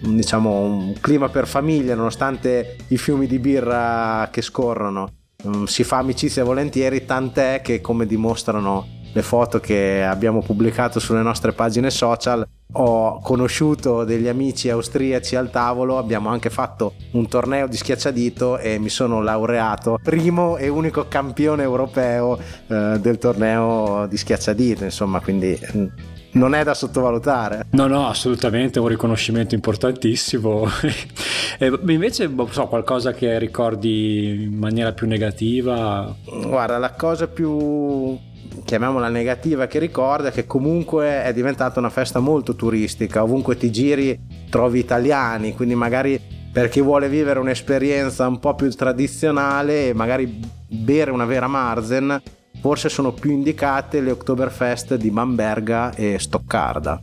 diciamo 0.03 0.61
un 0.61 0.93
clima 0.99 1.29
per 1.29 1.47
famiglia 1.47 1.93
nonostante 1.93 2.77
i 2.87 2.97
fiumi 2.97 3.27
di 3.27 3.39
birra 3.39 4.29
che 4.31 4.41
scorrono. 4.41 5.13
Um, 5.43 5.65
si 5.65 5.83
fa 5.83 5.97
amicizia 5.97 6.43
volentieri, 6.43 7.05
tant'è 7.05 7.61
che 7.63 7.81
come 7.81 8.05
dimostrano 8.05 8.99
le 9.13 9.21
foto 9.21 9.59
che 9.59 10.03
abbiamo 10.03 10.41
pubblicato 10.41 10.99
sulle 10.99 11.21
nostre 11.21 11.51
pagine 11.51 11.89
social, 11.89 12.47
ho 12.73 13.19
conosciuto 13.19 14.05
degli 14.05 14.27
amici 14.27 14.69
austriaci 14.69 15.35
al 15.35 15.49
tavolo, 15.49 15.97
abbiamo 15.97 16.29
anche 16.29 16.49
fatto 16.49 16.93
un 17.11 17.27
torneo 17.27 17.67
di 17.67 17.75
schiacciadito 17.75 18.57
e 18.57 18.79
mi 18.79 18.89
sono 18.89 19.21
laureato 19.21 19.99
primo 20.01 20.57
e 20.57 20.69
unico 20.69 21.07
campione 21.07 21.63
europeo 21.63 22.39
eh, 22.67 22.97
del 22.99 23.17
torneo 23.17 24.07
di 24.07 24.15
schiacciadito, 24.15 24.85
insomma, 24.85 25.19
quindi 25.19 25.59
mm, 25.75 25.85
non 26.33 26.55
è 26.55 26.63
da 26.63 26.73
sottovalutare. 26.73 27.65
No, 27.71 27.87
no, 27.87 28.07
assolutamente 28.07 28.79
un 28.79 28.87
riconoscimento 28.87 29.53
importantissimo. 29.53 30.65
e 31.59 31.79
invece, 31.87 32.29
boh, 32.29 32.47
so, 32.51 32.67
qualcosa 32.67 33.11
che 33.11 33.37
ricordi 33.37 34.43
in 34.43 34.57
maniera 34.57 34.93
più 34.93 35.07
negativa? 35.07 36.15
Guarda, 36.23 36.77
la 36.77 36.93
cosa 36.93 37.27
più 37.27 38.17
chiamiamola 38.63 39.09
negativa 39.09 39.67
che 39.67 39.79
ricorda 39.79 40.31
che 40.31 40.45
comunque 40.45 41.23
è 41.23 41.33
diventata 41.33 41.79
una 41.79 41.89
festa 41.89 42.19
molto 42.19 42.55
turistica, 42.55 43.23
ovunque 43.23 43.57
ti 43.57 43.71
giri 43.71 44.19
trovi 44.49 44.79
italiani, 44.79 45.53
quindi 45.55 45.75
magari 45.75 46.19
per 46.51 46.67
chi 46.67 46.81
vuole 46.81 47.07
vivere 47.07 47.39
un'esperienza 47.39 48.27
un 48.27 48.39
po' 48.39 48.55
più 48.55 48.69
tradizionale 48.71 49.89
e 49.89 49.93
magari 49.93 50.41
bere 50.67 51.11
una 51.11 51.25
vera 51.25 51.47
Marzen, 51.47 52.21
forse 52.59 52.89
sono 52.89 53.13
più 53.13 53.31
indicate 53.31 54.01
le 54.01 54.11
Oktoberfest 54.11 54.95
di 54.95 55.09
Bamberga 55.09 55.93
e 55.95 56.19
Stoccarda. 56.19 57.01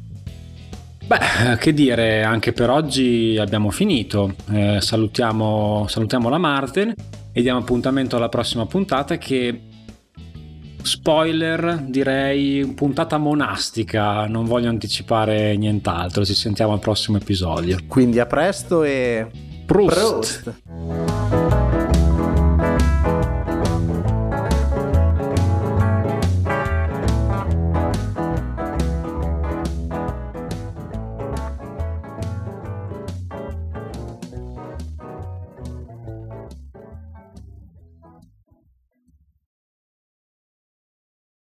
Beh, 1.06 1.56
che 1.58 1.72
dire, 1.72 2.22
anche 2.22 2.52
per 2.52 2.68
oggi 2.68 3.38
abbiamo 3.40 3.70
finito. 3.70 4.34
Eh, 4.50 4.78
salutiamo, 4.82 5.86
salutiamo 5.88 6.28
la 6.28 6.36
Marten 6.36 6.94
e 7.32 7.40
diamo 7.40 7.60
appuntamento 7.60 8.16
alla 8.16 8.28
prossima 8.28 8.66
puntata 8.66 9.16
che 9.16 9.58
spoiler 10.82 11.84
direi 11.86 12.66
puntata 12.74 13.18
monastica 13.18 14.26
non 14.26 14.44
voglio 14.44 14.68
anticipare 14.68 15.56
nient'altro 15.56 16.24
ci 16.24 16.34
sentiamo 16.34 16.72
al 16.72 16.80
prossimo 16.80 17.16
episodio 17.16 17.78
quindi 17.86 18.20
a 18.20 18.26
presto 18.26 18.82
e 18.84 19.46
Proust. 19.68 20.54
Proust. 20.64 21.47